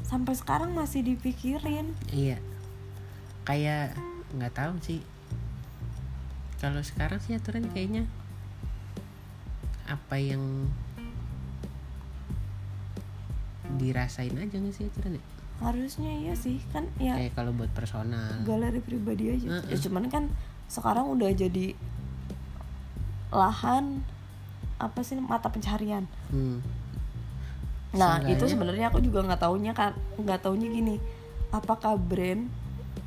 [0.04, 2.36] sampai sekarang masih dipikirin Iya.
[3.48, 3.96] Kayak
[4.36, 5.00] nggak tahu sih.
[6.60, 8.08] Kalau sekarang sih aturan kayaknya
[9.84, 10.68] apa yang
[13.76, 15.24] dirasain aja nggak sih aturan ya?
[15.64, 18.44] Harusnya iya sih kan ya Kayak kalau buat personal.
[18.44, 19.72] galeri pribadi aja Heeh.
[19.72, 20.24] ya cuman kan
[20.66, 21.72] sekarang udah jadi
[23.30, 24.04] lahan
[24.76, 26.58] apa sih mata pencarian Hmm.
[27.92, 30.96] Nah Seenggaknya- itu sebenarnya aku juga nggak taunya kan nggak taunya gini
[31.48, 32.50] apakah brand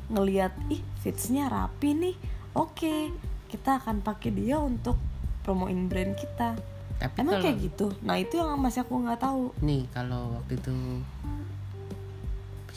[0.08, 2.16] ngelihat ih fitsnya rapi nih
[2.52, 3.12] oke
[3.46, 4.96] kita akan pakai dia untuk
[5.42, 6.56] promoin brand kita
[6.98, 10.56] Tapi emang kalau kayak gitu nah itu yang masih aku nggak tahu nih kalau waktu
[10.56, 10.72] itu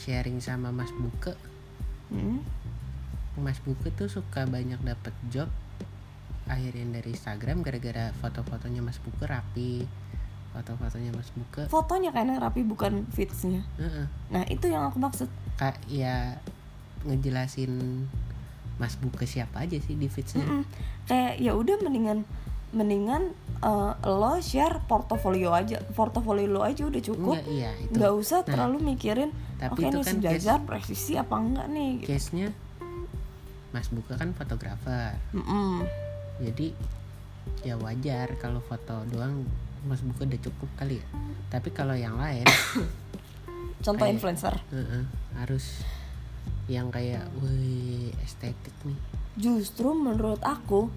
[0.02, 1.38] sharing sama Mas Buke,
[2.10, 2.42] Hmm,
[3.38, 5.48] Mas Buke tuh suka banyak dapet job
[6.44, 9.88] akhirnya dari Instagram gara-gara foto-fotonya Mas Buke rapi,
[10.52, 11.64] foto-fotonya Mas Buke.
[11.68, 14.06] fotonya kayaknya rapi bukan fitsnya Heeh.
[14.28, 16.36] nah itu yang aku maksud kak ya
[17.06, 18.04] ngejelasin
[18.76, 20.66] Mas Buke siapa aja sih di Mm-mm.
[21.06, 22.26] kayak ya udah mendingan
[22.72, 25.80] mendingan eh, lo share portofolio aja.
[25.92, 27.36] Portofolio lo aja udah cukup.
[27.36, 27.94] Enggak, iya itu.
[27.94, 31.90] Nggak usah Nah, terlalu mikirin tapi oke itu kan sejajar presisi apa enggak nih?
[32.00, 32.08] Gitu.
[32.10, 32.48] case nya
[33.70, 35.16] Mas Buke kan fotografer.
[35.32, 35.86] Mm-mm.
[36.42, 36.74] jadi
[37.62, 39.46] ya wajar kalau foto doang
[39.86, 41.06] Mas Buke udah cukup kali ya.
[41.50, 42.44] Tapi kalau yang lain
[43.86, 44.56] contoh Kayak- influencer.
[44.70, 45.04] Heeh,
[45.36, 45.86] harus
[46.66, 48.98] yang kayak wih estetik nih.
[49.34, 50.88] Justru menurut aku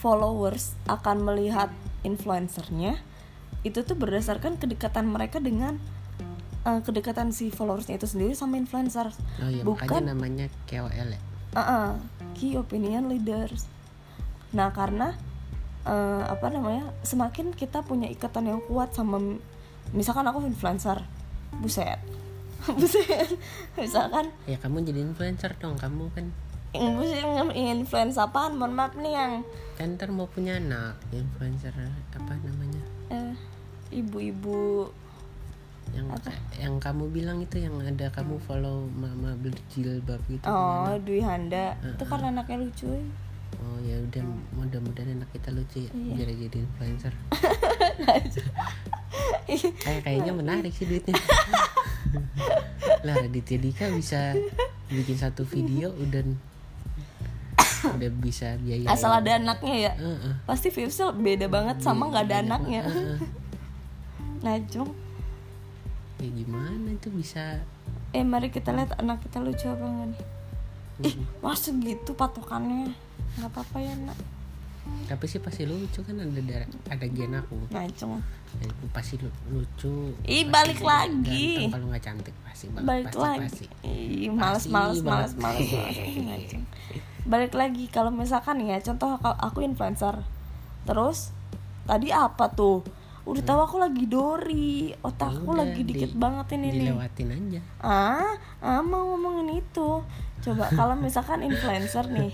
[0.00, 1.68] followers akan melihat
[2.00, 2.96] influencernya
[3.60, 5.76] itu tuh berdasarkan kedekatan mereka dengan
[6.64, 9.12] eh, kedekatan si followersnya itu sendiri sama influencer
[9.44, 9.84] oh ya Bukan.
[9.84, 11.98] makanya namanya KOL ya Uh-uh,
[12.38, 13.66] key opinion leaders.
[14.54, 15.18] Nah, karena
[15.82, 16.94] uh, apa namanya?
[17.02, 19.18] Semakin kita punya ikatan yang kuat sama
[19.90, 21.02] misalkan aku influencer.
[21.58, 21.98] Buset.
[22.78, 23.34] Buset.
[23.74, 26.28] misalkan ya kamu jadi influencer dong kamu kan
[26.70, 27.24] yang buset
[27.56, 28.54] influence apaan?
[28.54, 29.32] Mohon maaf nih yang
[29.74, 31.72] kan ntar mau punya anak influencer
[32.12, 32.82] apa namanya?
[33.08, 33.32] Eh,
[33.96, 34.92] ibu-ibu.
[35.90, 36.06] Yang
[36.60, 41.74] yang kamu bilang itu yang ada kamu follow mama berjilbab gitu oh Dwi Handa.
[41.82, 43.02] Itu kan anaknya lucu ya.
[43.60, 44.22] oh ya udah
[44.54, 46.12] mudah-mudahan anak kita lucu ya Iya.
[46.14, 47.12] biar jadi influencer.
[49.82, 51.18] Kayak kayaknya menarik sih duitnya.
[53.06, 54.36] Lah Raditya Dika bisa
[54.86, 56.22] bikin satu video udah
[57.96, 60.32] udah bisa biaya asal ada anaknya ya Heeh.
[60.44, 63.18] pasti viewsnya beda banget sama nggak ada anaknya Heeh.
[64.44, 64.92] nah cung
[66.16, 67.60] ya gimana itu bisa
[68.10, 70.22] eh mari kita lihat anak kita lucu apa enggak nih
[71.00, 72.92] ih masa gitu patokannya
[73.40, 74.18] nggak apa-apa ya nak
[75.06, 77.84] tapi sih pasti lucu kan ada darah ada gen aku nah
[78.50, 81.54] Ya, pasti lu- lucu Ih, balik lagi.
[81.54, 81.70] ganteng.
[81.70, 83.64] kalau nggak cantik pasti balik pasti, lagi pasti.
[83.86, 85.94] Ih, males Pasti males males males, males.
[86.18, 86.64] Nah, Cung.
[87.22, 90.20] balik lagi kalau misalkan ya contoh kalau aku influencer.
[90.82, 91.30] Terus
[91.84, 92.80] tadi apa tuh?
[93.20, 94.90] Udah tahu aku lagi dori.
[94.96, 96.72] Otakku Udah, lagi dikit di- banget ini nih.
[96.88, 97.60] dilewatin aja.
[97.78, 100.00] Ah ah mau ngomongin itu.
[100.40, 102.32] Coba kalau misalkan influencer nih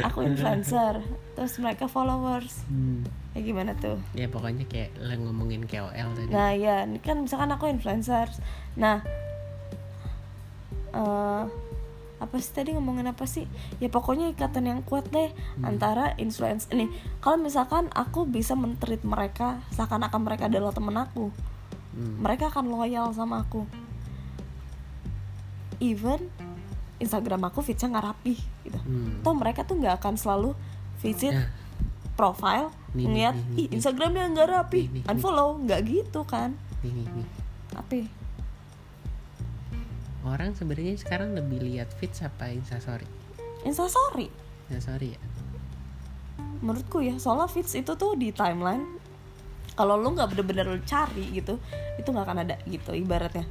[0.00, 1.02] aku influencer
[1.34, 2.64] terus mereka followers.
[2.66, 3.02] Hmm.
[3.34, 4.00] ya gimana tuh?
[4.14, 6.30] Ya pokoknya kayak lo ngomongin KOL tadi.
[6.30, 8.30] Nah ya ini kan misalkan aku influencer.
[8.74, 9.02] Nah
[10.94, 11.42] eh
[12.16, 13.44] apa sih tadi ngomongin apa sih
[13.76, 15.28] ya pokoknya ikatan yang kuat deh
[15.60, 21.28] antara influence ini kalau misalkan aku bisa mentreat mereka seakan-akan mereka adalah temen aku
[21.92, 22.20] Hmm.
[22.20, 23.64] mereka akan loyal sama aku
[25.78, 26.28] even
[26.96, 29.20] Instagram aku feednya nggak rapi gitu Hmm.
[29.20, 30.52] toh mereka tuh nggak akan selalu
[30.98, 31.48] visit Nah,
[32.12, 33.68] profile ngeliat ih.
[33.70, 35.08] Instagramnya nggak rapi Nih, nih, nih.
[35.08, 37.26] unfollow nggak gitu kan nih, nih, nih.
[37.68, 37.98] tapi
[40.26, 43.06] orang sebenarnya sekarang lebih lihat feeds apa instastory
[43.62, 44.26] instastory
[44.66, 45.20] instastory ya?
[46.60, 48.98] Menurutku ya soalnya feeds itu tuh di timeline
[49.76, 51.60] kalau lu nggak bener-bener cari gitu
[52.00, 53.46] itu nggak akan ada gitu ibaratnya.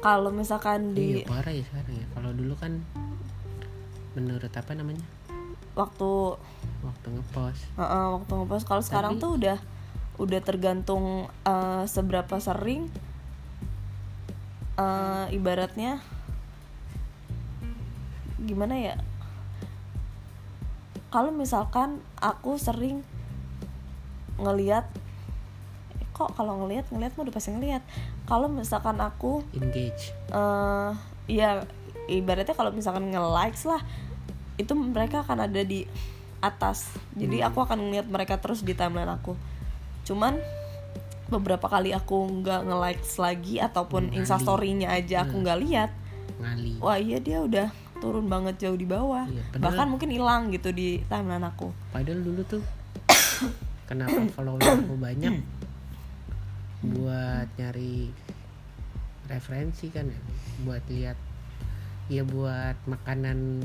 [0.00, 2.06] Kalau misalkan di iya parah ya sekarang ya.
[2.14, 2.72] Kalau dulu kan
[4.14, 5.04] menurut apa namanya?
[5.76, 6.10] Waktu
[6.86, 7.62] waktu ngepost.
[7.76, 8.64] Heeh, waktu ngepost.
[8.64, 9.58] Kalau sekarang tuh udah
[10.16, 12.88] udah tergantung eh, seberapa sering
[14.76, 16.00] eh, ibaratnya
[18.40, 18.96] gimana ya?
[21.10, 23.00] Kalau misalkan aku sering
[24.36, 24.84] ngeliat
[26.12, 27.82] kok kalau ngeliat ngeliat mah udah pasti ngeliat.
[28.28, 30.12] Kalau misalkan aku engage.
[30.32, 30.92] eh
[31.26, 31.64] ya
[32.06, 33.82] ibaratnya kalau misalkan nge-likes lah
[34.56, 35.84] itu mereka akan ada di
[36.40, 36.88] atas.
[37.16, 39.36] Jadi aku akan ngeliat mereka terus di timeline aku.
[40.04, 40.40] Cuman
[41.26, 44.16] beberapa kali aku nggak nge-likes lagi ataupun Ngali.
[44.22, 45.90] instastorynya aja aku nggak lihat
[46.38, 46.78] ngali.
[46.78, 49.24] wah iya dia udah turun banget jauh di bawah.
[49.24, 51.72] Iya, padahal- bahkan mungkin hilang gitu di timeline aku.
[51.96, 52.62] Padahal dulu tuh
[53.88, 55.32] kenapa follower aku banyak
[56.92, 58.12] buat nyari
[59.26, 60.20] referensi kan ya?
[60.68, 61.18] Buat lihat
[62.12, 63.64] ya buat makanan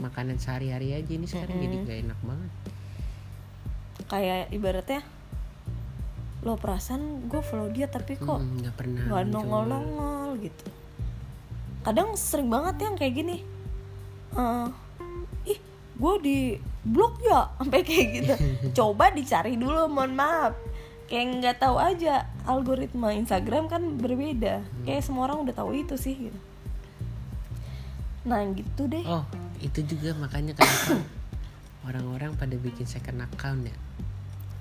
[0.00, 2.52] makanan sehari-hari aja ini sekarang jadi gak enak banget.
[4.12, 5.00] Kayak ibaratnya
[6.40, 9.32] lo perasaan gue follow dia tapi kok Hmm, nggak pernah nggak muncul.
[9.34, 10.66] nongol-nongol gitu.
[11.80, 13.36] Kadang sering banget yang kayak gini.
[14.32, 14.66] Eh,
[15.46, 15.58] ih
[15.94, 16.38] gue di
[16.82, 18.34] blok ya sampai kayak gitu.
[18.74, 20.56] Coba dicari dulu mohon maaf.
[21.06, 24.64] Kayak nggak tahu aja algoritma Instagram kan berbeda.
[24.82, 26.40] Kayak semua orang udah tahu itu sih gitu.
[28.22, 29.04] Nah gitu deh.
[29.04, 29.24] Oh
[29.60, 31.04] itu juga makanya kenapa
[31.88, 33.76] orang-orang pada bikin second account ya.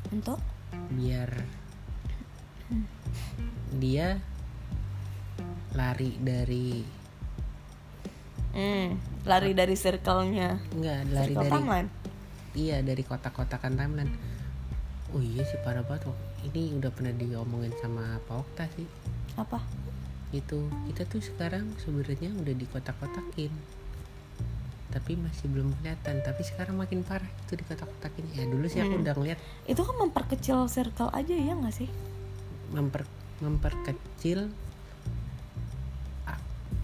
[0.09, 0.39] Untuk?
[0.89, 1.29] Biar
[3.77, 4.17] dia
[5.77, 6.81] lari dari
[8.57, 8.87] hmm,
[9.29, 10.57] lari dari circle-nya.
[10.73, 11.89] Enggak lari circle dari timeline?
[12.57, 14.13] Iya dari kotak-kotakan timeline.
[15.13, 16.09] Oh iya sih parah banget.
[16.09, 16.17] Wak.
[16.49, 18.87] ini udah pernah diomongin sama Pak Okta sih.
[19.37, 19.61] Apa?
[20.33, 23.53] Itu kita tuh sekarang sebenarnya udah di kotak-kotakin
[24.89, 26.25] tapi masih belum kelihatan.
[26.25, 29.05] Tapi sekarang makin parah itu di kotak-kotakin ya dulu sih aku Hmm.
[29.05, 29.39] udah ngeliat.
[29.69, 31.89] Itu kan memperkecil circle aja ya nggak sih
[32.69, 33.03] memper
[33.39, 34.51] memperkecil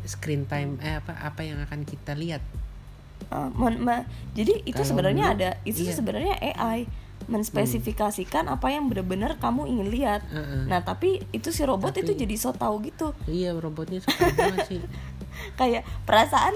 [0.06, 2.42] screen time eh apa apa yang akan kita lihat
[3.26, 4.06] Uh, mon- ma-
[4.38, 5.98] jadi itu Kalau sebenarnya ada itu iya.
[5.98, 6.86] sebenarnya AI
[7.26, 10.22] menspesifikasikan apa yang benar-benar kamu ingin lihat.
[10.30, 10.70] Heeh.
[10.70, 14.70] Nah tapi itu si robot Tapi- itu jadi so tahu gitu iya robotnya suka banget
[14.70, 14.82] sih
[15.60, 16.54] kayak perasaan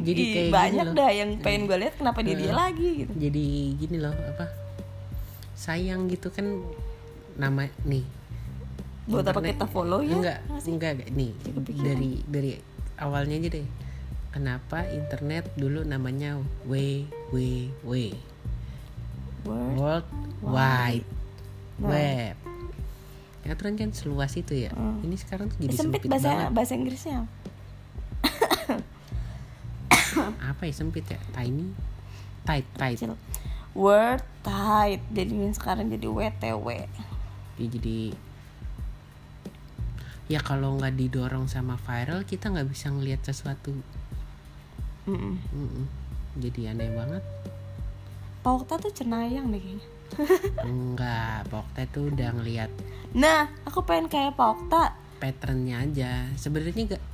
[0.00, 2.56] Jadi kayak banyak dah yang pengen gue lihat kenapa dia dia Heeh.
[2.56, 3.12] lagi gitu.
[3.12, 4.46] jadi gini loh apa
[5.52, 6.48] sayang gitu kan
[7.36, 8.06] nama nih
[9.06, 10.14] Buat apa kita follow ya?
[10.14, 10.70] enggak Nggak sih?
[10.74, 11.30] enggak nih
[11.78, 12.50] dari dari
[12.98, 13.66] awalnya aja deh
[14.30, 17.36] kenapa internet dulu namanya w w
[17.86, 17.92] w
[19.46, 19.72] Word.
[19.78, 20.06] world
[20.42, 21.06] wide
[21.78, 22.34] web
[23.46, 24.98] aturan kan seluas itu ya Hmm.
[25.06, 27.18] ini sekarang tuh jadi sempit sempit, bahasa banget bahasa Inggrisnya.
[30.50, 31.70] apa ya sempit ya tiny
[32.42, 33.14] tight tight Kecil.
[33.70, 35.04] Word tight.
[35.12, 36.88] Jadi sekarang jadi WTW.
[37.54, 38.16] Jadi
[40.26, 43.70] ya kalau nggak didorong sama viral kita nggak bisa ngelihat sesuatu
[45.04, 45.38] Mm-mm.
[45.50, 45.84] Mm-mm.
[46.36, 47.22] jadi aneh banget
[48.42, 49.86] Pak Okta tuh cenayang deh kayaknya.
[50.64, 52.70] enggak Pokta tuh udah ngelihat
[53.10, 54.82] Nah, aku pengen kayak Pak Okta.
[55.16, 57.04] patternnya aja sebenarnya nggak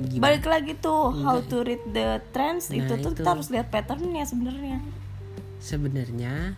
[0.00, 3.18] gimana Balik lagi tuh how to read the trends Nah, itu tuh itu.
[3.18, 4.78] kita harus lihat patternnya sebenarnya.
[5.58, 6.54] sebenarnya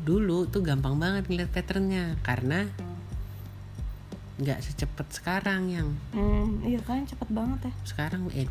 [0.00, 2.70] dulu tuh gampang banget ngeliat patternnya karena
[4.36, 5.88] nggak secepat sekarang yang.
[6.12, 7.72] Hmm, iya kan cepet banget ya.
[7.88, 8.48] sekarang eh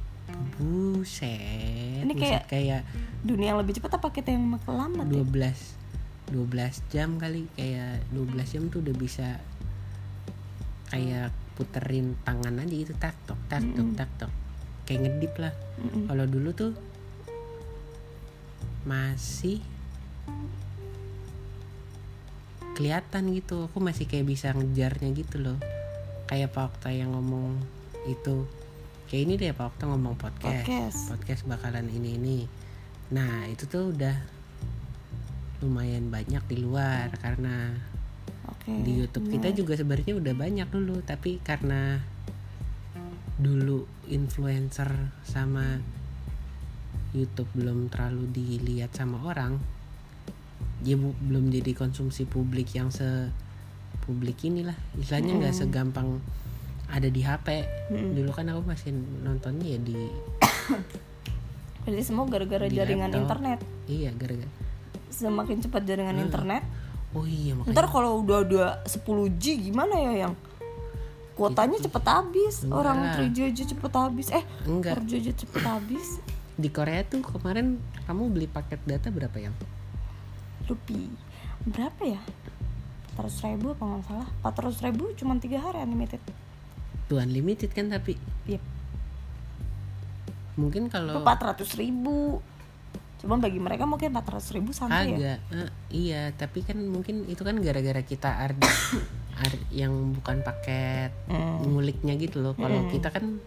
[0.58, 2.02] buset.
[2.02, 2.82] Ini buset, kayak
[3.22, 5.22] dunia yang lebih cepat apa kita yang makin lambat ya?
[5.22, 7.46] 12 12 jam kali.
[7.54, 9.38] Kayak 12 jam tuh udah bisa
[10.90, 14.34] kayak puterin tangan aja gitu tak tok tak tok tak tok.
[14.90, 15.54] Kayak ngedip lah.
[16.10, 16.74] Kalau dulu tuh
[18.90, 19.62] masih
[22.74, 23.70] kelihatan gitu.
[23.70, 25.75] Aku masih kayak bisa ngejarnya gitu loh
[26.26, 27.62] kayak Pak Okta yang ngomong
[28.10, 28.46] itu
[29.10, 30.98] kayak ini deh Pak Okta ngomong podcast Podcast.
[31.10, 32.40] podcast bakalan ini ini
[33.14, 34.18] nah itu tuh udah
[35.62, 37.78] lumayan banyak di luar karena
[38.50, 38.74] Oke.
[38.82, 42.02] di YouTube kita juga sebenarnya udah banyak dulu tapi karena
[43.38, 44.90] dulu influencer
[45.22, 45.80] sama
[47.14, 49.62] YouTube belum terlalu dilihat sama orang
[50.84, 53.32] ya bu- belum jadi konsumsi publik yang se
[54.06, 54.78] publik inilah.
[54.96, 56.22] Istilahnya nggak segampang
[56.86, 58.94] ada di HP dulu kan aku masih
[59.26, 59.98] nontonnya ya di
[61.86, 63.22] Jadi semua gara-gara jaringan laptop.
[63.26, 63.60] internet.
[63.86, 64.50] iya gara-gara.
[65.14, 66.66] Semakin cepat jaringan internet,
[67.14, 67.78] oh iya makanya.
[67.78, 69.06] Ntar kalau udah udah 10
[69.38, 70.34] G gimana ya yang?
[71.38, 73.16] Kuotanya cepet habis, Enggak orang lah.
[73.22, 74.98] 3G aja cepet habis, eh enggak.
[74.98, 76.08] 4G aja cepet habis.
[76.62, 77.78] di Korea tuh kemarin
[78.10, 79.54] kamu beli paket data berapa yang?
[80.66, 81.12] Rupi
[81.70, 82.22] berapa ya?
[83.16, 84.28] 400 ribu apa nggak salah?
[84.44, 86.20] 400 ribu cuma tiga hari unlimited.
[87.06, 88.62] tuh unlimited kan tapi Yep.
[90.56, 92.40] mungkin kalau 400 ribu.
[93.18, 95.16] Cuma bagi mereka mungkin 400 ribu santai ya.
[95.16, 98.62] agak eh, iya tapi kan mungkin itu kan gara-gara kita ardi
[99.42, 101.64] ar- yang bukan paket Hmm.
[101.64, 103.40] nguliknya gitu loh kalau kita kan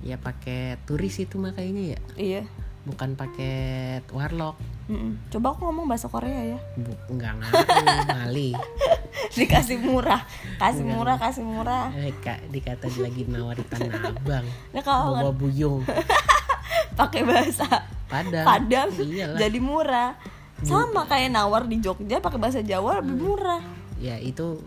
[0.00, 2.42] ya paket turis itu makanya ya Iya.
[2.84, 4.56] bukan paket warlock
[4.86, 5.18] Mm-mm.
[5.28, 6.58] Coba aku ngomong bahasa Korea ya.
[6.74, 7.66] Bu, nggak ngaruh
[8.08, 8.54] Mali
[9.36, 10.22] Dikasih murah,
[10.56, 11.90] kasih murah, kasih murah.
[11.92, 15.82] eh kak dikata lagi nawari tanah abang Nah kalau bawa buyung
[17.00, 17.66] pakai bahasa
[18.06, 20.10] padang Padang iyalah jadi murah.
[20.58, 23.60] Sama kayak nawar di Jogja pakai bahasa Jawa lebih murah.
[23.96, 24.60] ya itu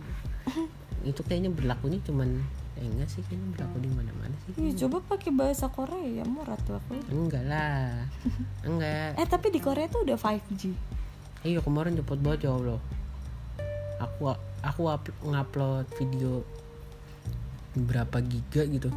[1.01, 2.43] itu kayaknya berlakunya cuman
[2.79, 4.51] eh enggak sih kayaknya berlaku di mana-mana sih.
[4.55, 6.95] Iya, coba pakai bahasa Korea ya murah tuh aku.
[7.11, 8.07] enggak lah.
[8.63, 9.15] Enggak.
[9.21, 10.71] Eh tapi di Korea tuh udah 5G.
[11.43, 12.79] iya kemarin cepet banget ya Allah.
[13.99, 14.31] Aku
[14.63, 16.47] aku up- ngupload video
[17.75, 18.89] berapa giga gitu.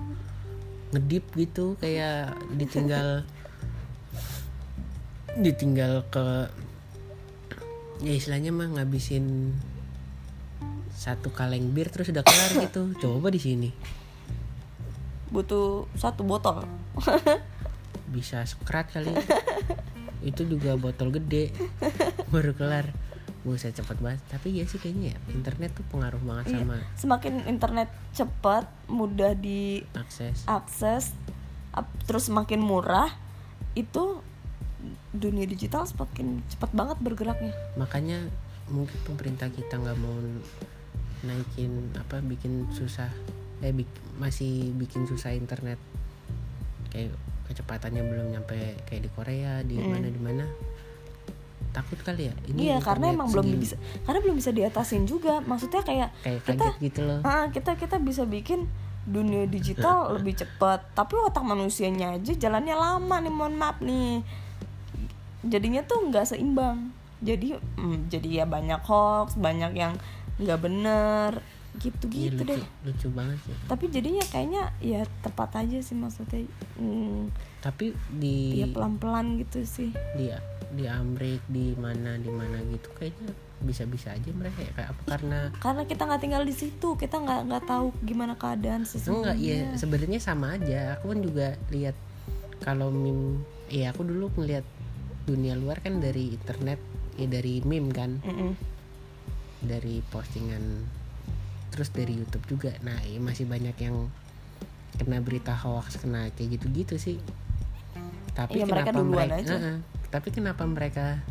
[0.94, 3.26] Ngedip gitu kayak ditinggal
[5.44, 6.46] ditinggal ke
[8.02, 9.54] ya istilahnya mah ngabisin
[11.02, 12.94] satu kaleng bir terus udah kelar gitu.
[12.96, 13.70] Coba di sini.
[15.34, 16.62] Butuh satu botol.
[18.14, 19.10] bisa sekrat kali.
[20.22, 21.50] Itu juga botol gede.
[22.32, 22.92] Baru kelar.
[23.42, 24.22] Buset cepet banget.
[24.30, 30.46] Tapi ya sih kayaknya ya Internet tuh pengaruh banget sama Semakin internet cepat, mudah akses.
[30.46, 31.04] diakses,
[31.74, 33.10] ap- terus semakin murah,
[33.74, 34.22] itu
[35.10, 37.50] dunia digital semakin cepat banget bergeraknya.
[37.74, 38.30] Makanya
[38.70, 40.14] mungkin pemerintah kita nggak mau
[41.22, 43.10] naikin apa bikin susah
[43.62, 45.78] eh bik- masih bikin susah internet.
[46.90, 47.14] Kayak
[47.46, 50.44] kecepatannya belum nyampe kayak di Korea di mana di mana.
[51.72, 53.62] Takut kali ya ini iya, karena emang belum segini.
[53.64, 55.40] bisa, karena belum bisa diatasin juga.
[55.40, 57.20] Maksudnya kayak kayak kita gitu loh.
[57.24, 58.68] Ah, kita kita bisa bikin
[59.08, 60.84] dunia digital lebih cepat.
[60.92, 64.20] Tapi otak manusianya aja jalannya lama nih mohon maaf nih.
[65.48, 66.92] Jadinya tuh nggak seimbang.
[67.24, 69.96] Jadi mm, jadi ya banyak hoax banyak yang
[70.40, 71.32] nggak bener.
[71.80, 73.56] Gitu Iya, gitu lucu, deh lucu banget sih.
[73.64, 76.44] Tapi jadinya kayaknya ya tepat aja sih maksudnya
[76.76, 77.32] mm,
[77.64, 79.88] tapi di ya pelan pelan gitu sih.
[80.12, 80.28] Di
[80.72, 85.02] di Amrik di mana di mana gitu kayaknya bisa-bisa aja mereka ya kayak apa?
[85.16, 89.38] Karena karena kita nggak tinggal di situ kita nggak nggak tahu gimana keadaan enggak sesungguhnya
[89.40, 91.00] ya sebenarnya sama aja.
[91.00, 91.96] Aku kan juga lihat
[92.60, 93.40] kalau meme
[93.72, 94.66] ya aku dulu ngeliat
[95.24, 96.82] dunia luar kan dari internet
[97.16, 98.20] ya dari meme kan.
[98.20, 98.71] Mm-mm.
[99.62, 100.62] Dari postingan
[101.72, 102.72] terus dari YouTube juga.
[102.84, 104.12] Nah ya masih banyak yang
[105.00, 107.18] kena berita hoax kena kayak gitu-gitu sih.
[108.36, 109.56] Tapi mereka kenapa duluan mereka aja.
[109.56, 109.78] Heeh.
[110.12, 111.24] tapi kenapa mereka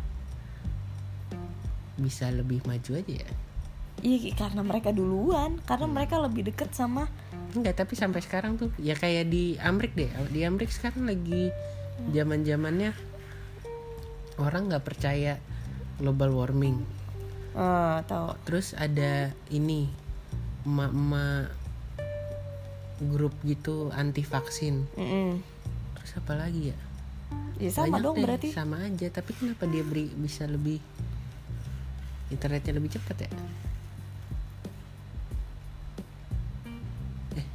[1.94, 3.30] bisa lebih maju aja ya?
[4.02, 7.06] Iya karena mereka duluan, karena mereka lebih deket sama
[7.52, 10.10] enggak tapi sampai sekarang tuh ya kayak di Amrik deh.
[10.32, 11.52] Di Amrik sekarang lagi
[12.10, 12.90] zaman zamannya
[14.40, 15.38] orang nggak percaya
[16.00, 16.82] global warming
[17.52, 18.26] eh tahu.
[18.44, 19.86] terus ada ini
[20.62, 21.52] emak-emak
[23.04, 25.42] grup gitu anti vaksin Mm-mm.
[25.94, 26.78] terus apa lagi ya
[27.56, 28.48] Ya sama Banyak dong deh, berarti.
[28.50, 30.82] sama aja tapi kenapa dia beri bisa lebih
[32.28, 33.30] internetnya lebih cepat ya
[37.34, 37.46] eh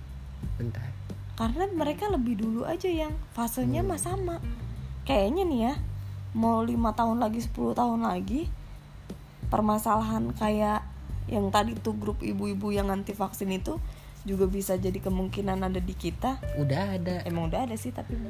[0.58, 0.88] bentar
[1.36, 4.42] Karena mereka lebih dulu aja yang fasenya mah sama.
[5.06, 5.74] Kayaknya nih ya,
[6.34, 8.50] mau lima tahun lagi 10 tahun lagi
[9.48, 10.84] permasalahan kayak
[11.28, 13.80] yang tadi tuh grup ibu-ibu yang anti vaksin itu
[14.28, 16.40] juga bisa jadi kemungkinan ada di kita.
[16.60, 17.24] Udah ada.
[17.24, 18.16] Emang udah ada sih tapi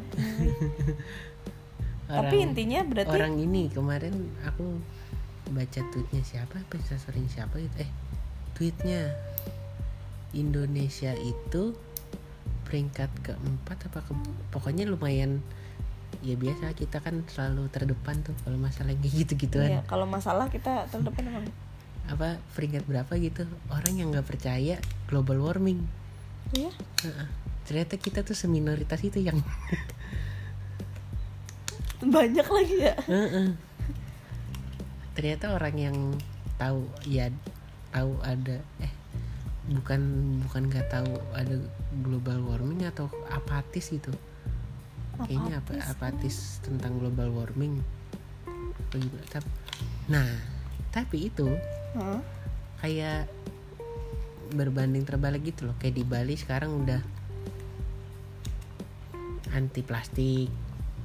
[2.07, 4.15] tapi Orang- intinya berarti orang ini kemarin
[4.47, 4.79] aku
[5.51, 7.75] baca tweetnya siapa apa sering siapa gitu?
[7.81, 7.91] Eh
[8.53, 9.11] tweetnya.
[10.35, 11.71] Indonesia itu
[12.67, 14.11] peringkat keempat apa ke,
[14.51, 15.39] pokoknya lumayan
[16.25, 20.49] ya biasa kita kan selalu terdepan tuh kalau masalah kayak gitu gituan ya, kalau masalah
[20.49, 21.45] kita terdepan emang.
[22.07, 23.43] Apa peringkat berapa gitu?
[23.67, 24.79] Orang yang nggak percaya
[25.11, 25.83] global warming.
[26.55, 26.71] Iya.
[27.67, 29.43] Ternyata kita tuh seminoritas itu yang
[32.15, 32.95] banyak lagi ya.
[33.07, 33.47] Heeh.
[35.17, 35.97] ternyata orang yang
[36.61, 37.33] tahu ya
[37.89, 38.93] tahu ada eh
[39.65, 39.97] bukan
[40.45, 41.57] bukan nggak tahu ada
[42.05, 44.13] global warming atau apatis gitu
[45.25, 47.81] kayaknya apa apatis tentang global warming.
[48.47, 49.55] Apa gimana Tap-
[50.07, 50.27] nah
[50.93, 51.47] tapi itu
[51.97, 52.21] Hah?
[52.79, 53.27] kayak
[54.53, 55.75] berbanding terbalik gitu loh.
[55.81, 57.01] Kayak di Bali sekarang udah
[59.51, 60.49] anti plastik.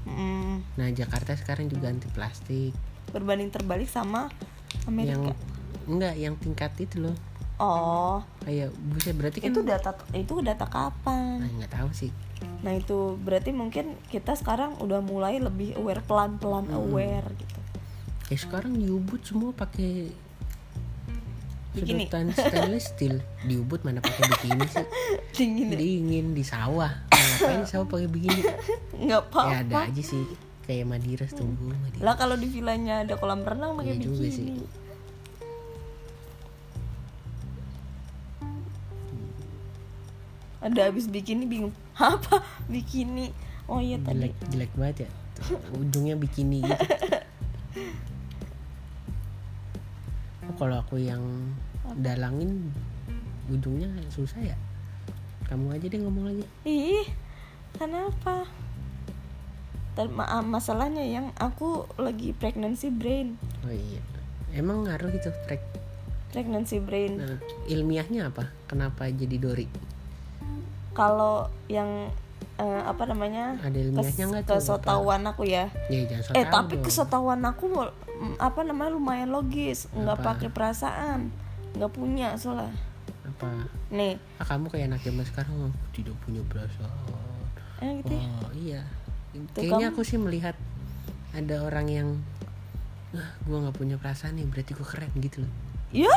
[0.03, 2.75] Mm, nah Jakarta sekarang juga anti plastik.
[3.11, 4.29] Berbanding terbalik sama
[4.85, 5.15] Amerika?
[5.15, 5.23] Yang
[5.89, 7.17] enggak yang tingkat itu loh.
[7.63, 8.19] Oh.
[8.43, 12.11] Kayak buset berarti kan itu data itu data nah, kapan nggak tahu sih
[12.63, 17.59] nah itu berarti mungkin kita sekarang udah mulai lebih aware pelan pelan aware gitu.
[18.31, 20.15] Kayak sekarang di Ubud semua pakai
[21.73, 22.05] Bikini.
[22.05, 23.17] sedotan stainless steel.
[23.49, 24.87] Di Ubud mana pakai bikini sih?
[25.37, 25.79] Dingin ya?
[25.81, 26.93] dingin di sawah.
[27.09, 28.41] Ngapain di sawah pakai bikini
[29.03, 30.23] nggak apa ya ada aja sih.
[30.63, 32.03] Kayak Madira tunggu Madira.
[32.07, 34.63] Lah kalau di villanya ada kolam renang pakai Iya juga sih.
[40.63, 42.41] Ada habis bikini bingung apa
[42.71, 43.35] bikini?
[43.67, 44.31] Oh iya tadi.
[44.31, 45.11] Jelek jelek banget ya.
[45.37, 46.79] Tuh, ujungnya bikini gitu.
[50.43, 51.23] Oh, kalau aku yang
[52.03, 52.75] dalangin
[53.47, 54.57] ujungnya susah ya?
[55.47, 56.45] Kamu aja deh ngomong lagi.
[56.67, 57.07] Ih
[57.79, 58.45] kenapa?
[60.11, 63.39] Ma- masalahnya yang aku lagi pregnancy brain.
[63.63, 64.03] Oh iya.
[64.53, 65.31] Emang ngaruh gitu
[66.35, 67.23] pregnancy brain.
[67.23, 67.39] Nah,
[67.71, 68.51] ilmiahnya apa?
[68.67, 69.92] Kenapa jadi dori
[70.93, 72.09] kalau yang
[72.61, 75.69] eh, apa namanya tuh kesetauan aku ya.
[75.89, 76.05] Ya
[76.37, 76.85] eh tapi dong.
[76.85, 77.89] kesetauan aku
[78.39, 79.89] apa namanya lumayan logis.
[79.93, 81.33] Nggak pakai perasaan.
[81.77, 82.73] Nggak punya soalnya.
[83.25, 83.67] Apa?
[83.89, 84.21] Nih.
[84.39, 87.45] Ah, kamu kayak anak zaman sekarang oh, tidak punya perasaan.
[87.83, 88.29] Eh, gitu ya.
[88.29, 88.83] oh iya.
[89.57, 90.55] Kayaknya kamu- aku sih melihat
[91.33, 92.09] ada orang yang
[93.13, 95.53] ah gua nggak punya perasaan nih berarti gua keren gitu loh.
[95.93, 96.13] Ya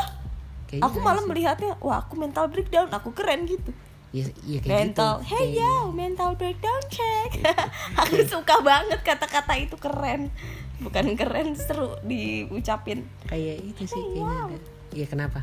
[0.66, 1.28] kayaknya aku malah sih.
[1.30, 3.70] melihatnya wah aku mental breakdown aku keren gitu
[4.16, 5.12] ya, ya kayak mental.
[5.20, 7.30] Gitu hey yo mental breakdown check.
[8.00, 10.32] Aku suka banget kata-kata itu keren.
[10.80, 13.04] Bukan keren seru diucapin.
[13.28, 14.58] Kayak itu sih kayaknya ada.
[14.96, 15.40] Ya kenapa?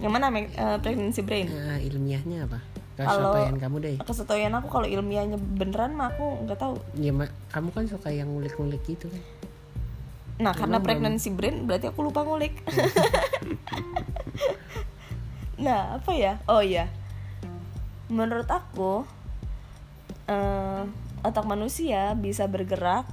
[0.00, 1.52] Yang mana eh, pregnancy brain?
[1.52, 2.60] Nah, ilmiahnya apa?
[3.00, 3.96] Kalau- kamu deh.
[4.04, 6.76] kesetauan aku kalau ilmiahnya beneran mah aku nggak tahu.
[7.00, 9.22] Ya ma- kamu kan suka yang ngulik-ngulik gitu kan?
[10.40, 12.60] Nah karena Emang pregnancy brain berarti aku lupa ngulik.
[15.60, 16.40] Nah apa ya?
[16.48, 16.88] Oh iya
[18.10, 19.06] menurut aku
[20.26, 20.82] eh,
[21.22, 23.06] otak manusia bisa bergerak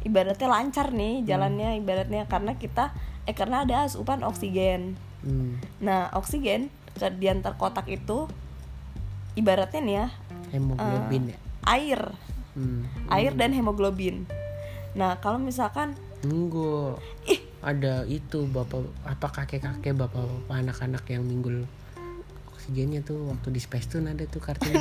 [0.00, 2.94] ibaratnya lancar nih jalannya ibaratnya karena kita
[3.28, 4.96] eh karena ada asupan oksigen.
[5.20, 8.24] Hmm, nah oksigen ke di antar kotak itu
[9.36, 10.06] ibaratnya nih ya
[10.56, 11.38] hemoglobin ya?
[11.68, 12.00] air.
[12.50, 12.82] Hmm.
[13.12, 14.26] air dan hemoglobin.
[14.96, 17.40] Nah kalau misalkan enggak ih.
[17.60, 21.68] Ada itu bapak apa kakek kakek bapak bapak anak-anak yang minggul
[22.70, 24.78] oksigennya tuh waktu di Space Tune ada tuh kartunya.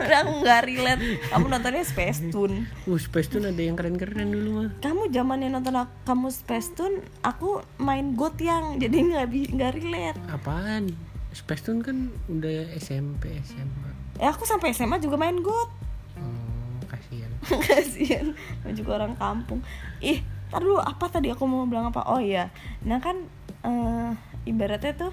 [0.00, 1.04] Udah aku nggak relate.
[1.28, 2.64] Kamu nontonnya Space Tune.
[2.88, 4.68] Uh Space Tune ada yang keren-keren dulu mah.
[4.80, 9.72] Kamu zamannya nonton ak- kamu Space Tune aku main God yang jadi nggak bi- nggak
[9.76, 10.18] relate.
[10.32, 10.96] Apaan?
[11.36, 15.68] Space Tune kan udah SMP SMA ya aku sampai SMA juga main God
[16.16, 17.28] oh kasihan.
[17.68, 18.32] Kasian
[18.64, 19.60] Aku juga orang kampung.
[20.00, 22.08] Ih tar dulu apa tadi aku mau bilang apa?
[22.08, 22.48] Oh iya.
[22.80, 23.28] Nah kan
[23.60, 24.10] eh,
[24.48, 25.12] ibaratnya tuh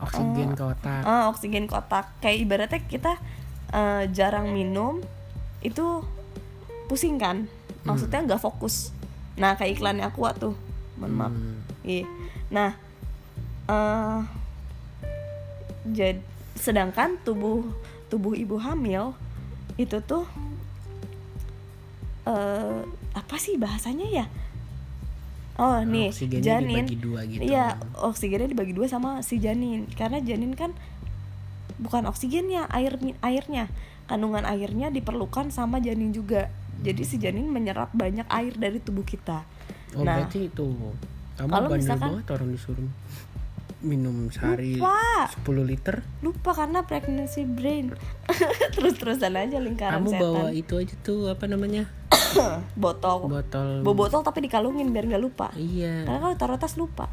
[0.00, 1.02] Oksigen ke otak.
[1.02, 3.12] Eh, oksigen kotak kayak ibaratnya kita
[3.70, 4.98] eh, jarang minum
[5.60, 6.00] itu
[6.86, 7.46] pusing kan?
[7.84, 8.90] Maksudnya nggak fokus.
[9.36, 10.54] Nah kayak iklannya aku tuh
[10.96, 11.32] mohon maaf.
[11.32, 12.04] Hmm, Iya.
[12.50, 12.70] Nah,
[13.66, 14.20] eh
[15.90, 17.64] jad- sedangkan tubuh
[18.06, 19.16] tubuh ibu hamil
[19.76, 20.28] itu tuh
[22.26, 22.80] eh
[23.12, 24.26] apa sih bahasanya ya?
[25.60, 26.88] Oh, nih oksigennya janin.
[26.88, 29.84] dibagi dua gitu Iya, oksigennya dibagi dua sama si janin.
[29.92, 30.72] Karena janin kan
[31.76, 33.68] bukan oksigennya, air airnya.
[34.06, 36.48] Kandungan airnya diperlukan sama janin juga.
[36.80, 39.44] jadi si janin menyerap banyak air dari tubuh kita
[39.92, 40.16] oh Nah.
[40.16, 40.64] berarti itu
[41.36, 42.88] kamu Kalau misalkan- banget orang disuruh
[43.80, 45.28] minum sehari Lupa.
[45.44, 45.96] 10 liter.
[46.20, 47.96] Lupa karena pregnancy brain.
[48.76, 50.20] Terus terusan aja lingkaran kamu setan.
[50.20, 51.88] bawa itu aja tuh apa namanya?
[52.82, 53.26] Botol.
[53.26, 53.80] Botol.
[53.80, 55.48] Bawa botol tapi dikalungin biar nggak lupa.
[55.56, 56.04] Iya.
[56.04, 57.08] Karena kalau taruh tas lupa.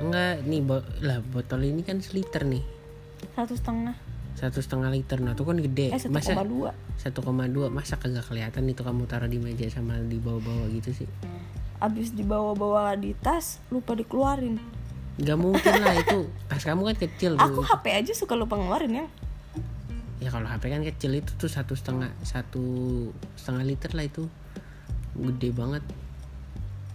[0.00, 2.64] Enggak nih bo lah botol ini kan seliter nih.
[3.36, 3.96] Satu setengah.
[4.40, 5.20] Satu setengah liter.
[5.20, 5.92] Nah itu kan gede.
[5.92, 6.70] Eh satu masa koma dua.
[7.00, 11.08] 1,2 masa kagak kelihatan itu kamu taruh di meja sama di bawah-bawah gitu sih?
[11.80, 14.79] Abis dibawa-bawa di tas lupa dikeluarin
[15.20, 19.06] nggak mungkin lah itu tas kamu kan kecil aku HP aja suka lupa ngeluarin ya
[20.20, 22.62] ya kalau HP kan kecil itu tuh satu setengah satu
[23.40, 24.28] setengah liter lah itu.
[25.16, 25.82] Gede banget.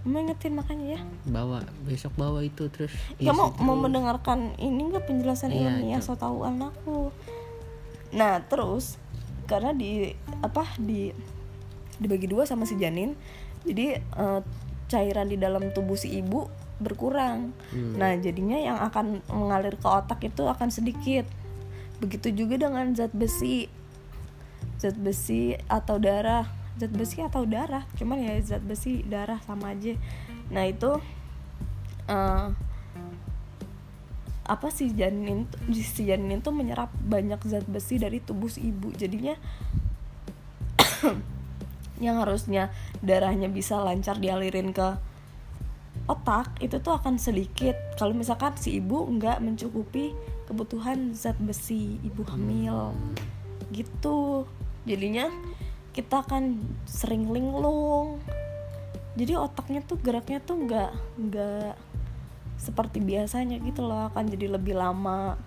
[0.06, 1.02] Mau ingetin makanya ya.
[1.26, 3.84] Bawa besok bawa itu terus kamu isi mau terus.
[3.90, 7.10] mendengarkan ini nggak penjelasan Iya, ilmiah so tau anakku.
[8.14, 9.02] Nah terus
[9.50, 10.14] karena di
[10.46, 11.10] apa di
[11.98, 13.14] dibagi dua sama si janin
[13.66, 14.42] jadi eh,
[14.90, 16.50] cairan di dalam tubuh si ibu
[16.80, 17.56] berkurang.
[17.72, 17.96] Hmm.
[17.96, 21.26] nah jadinya yang akan mengalir ke otak itu akan sedikit.
[22.04, 23.72] Begitu juga dengan zat besi.
[24.80, 26.48] Zat besi atau darah.
[26.76, 29.96] Zat besi atau darah cuman ya zat besi darah sama aja.
[30.52, 30.92] Nah itu
[32.12, 32.48] eh,
[34.46, 38.92] apa sih janin si janin tuh menyerap banyak zat besi dari tubuh si ibu.
[38.92, 39.40] Jadinya
[42.04, 45.15] yang harusnya darahnya bisa lancar dialirin ke
[46.06, 47.74] otak itu tuh akan sedikit.
[47.98, 50.14] Kalau misalkan si ibu nggak mencukupi
[50.46, 52.94] kebutuhan zat besi ibu hamil
[53.74, 54.46] gitu.
[54.86, 55.30] Jadinya
[55.98, 58.22] kita akan sering linglung.
[59.18, 61.74] Jadi otaknya tuh geraknya tuh nggak nggak
[62.62, 64.14] seperti biasanya gitu loh.
[64.14, 65.40] Akan jadi lebih lama.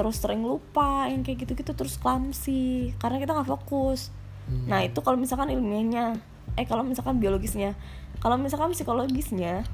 [0.00, 2.96] Terus sering lupa yang kayak gitu-gitu terus clumsy.
[2.96, 4.08] Karena kita nggak fokus.
[4.48, 6.16] Nah itu kalau misalkan ilmiahnya.
[6.56, 7.76] Eh kalau misalkan biologisnya.
[8.22, 9.66] Kalau misalkan psikologisnya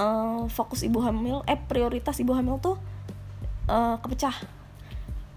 [0.00, 2.76] eh, fokus ibu hamil eh prioritas ibu hamil tuh
[3.68, 4.36] eh, kepecah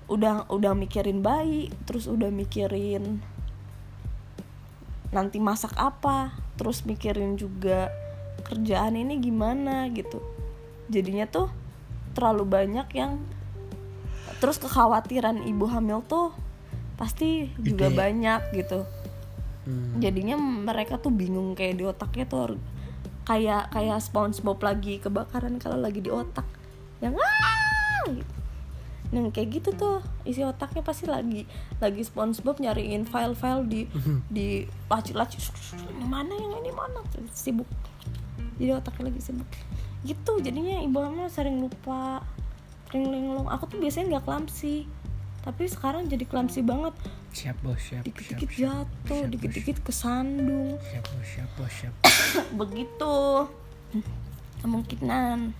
[0.10, 3.22] udah udah mikirin bayi terus udah mikirin
[5.14, 7.93] nanti masak apa terus mikirin juga
[8.45, 10.22] kerjaan ini gimana gitu
[10.89, 11.49] jadinya tuh
[12.18, 13.22] terlalu banyak yang
[14.41, 16.34] terus kekhawatiran ibu hamil tuh
[16.97, 17.97] pasti juga Gede.
[17.97, 18.80] banyak gitu
[19.70, 20.01] Hmm.
[20.01, 22.57] jadinya mereka tuh bingung kayak di otaknya tuh
[23.30, 26.46] kayak kayak SpongeBob lagi kebakaran kalau lagi di otak.
[26.98, 28.34] Yang ah gitu.
[29.10, 31.46] yang kayak gitu tuh isi otaknya pasti lagi
[31.82, 33.82] lagi SpongeBob nyariin file-file di
[34.36, 35.38] di laci-laci.
[36.10, 37.06] Mana yang ini mana?
[37.30, 37.70] Sibuk.
[38.58, 39.50] Jadi otaknya lagi sibuk.
[40.02, 42.26] Gitu jadinya ibu hamil sering lupa
[42.90, 43.46] sering linglung.
[43.46, 44.90] Aku tuh biasanya nggak clumsy.
[45.46, 46.98] Tapi sekarang jadi clumsy banget
[47.32, 50.78] siap bos siap dikit-dikit jatuh dikit-dikit kesandung.
[50.82, 51.94] Siap bos siap bos siap.
[52.62, 53.16] Begitu.
[54.60, 55.54] Kemungkinan.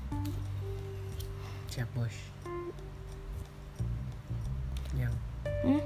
[1.70, 2.15] Siap bos.
[4.97, 5.13] Yang.
[5.65, 5.84] Hmm?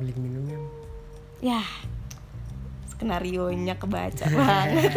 [0.00, 0.64] beli minum yang.
[1.40, 1.62] Ya
[3.00, 4.92] skenario nya kebaca banget.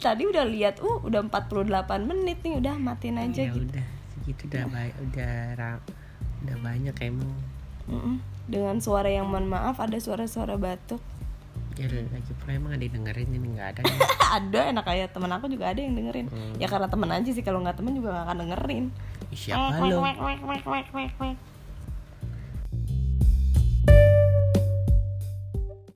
[0.00, 1.68] Tadi udah lihat uh udah 48
[2.08, 3.68] menit nih udah matiin aja ya gitu.
[3.68, 3.86] udah
[4.16, 5.34] segitu udah baik udah
[6.42, 7.28] udah banyak emang
[7.88, 8.22] Mm-mm.
[8.46, 11.00] dengan suara yang mohon maaf ada suara-suara batuk
[11.72, 13.96] ya lagi pula emang ada yang dengerin ini nggak ada kan?
[14.38, 16.54] ada enak kayak temen aku juga ada yang dengerin Hmm.
[16.60, 18.84] ya karena temen aja sih kalau nggak temen juga nggak akan dengerin
[19.32, 20.04] siapa lo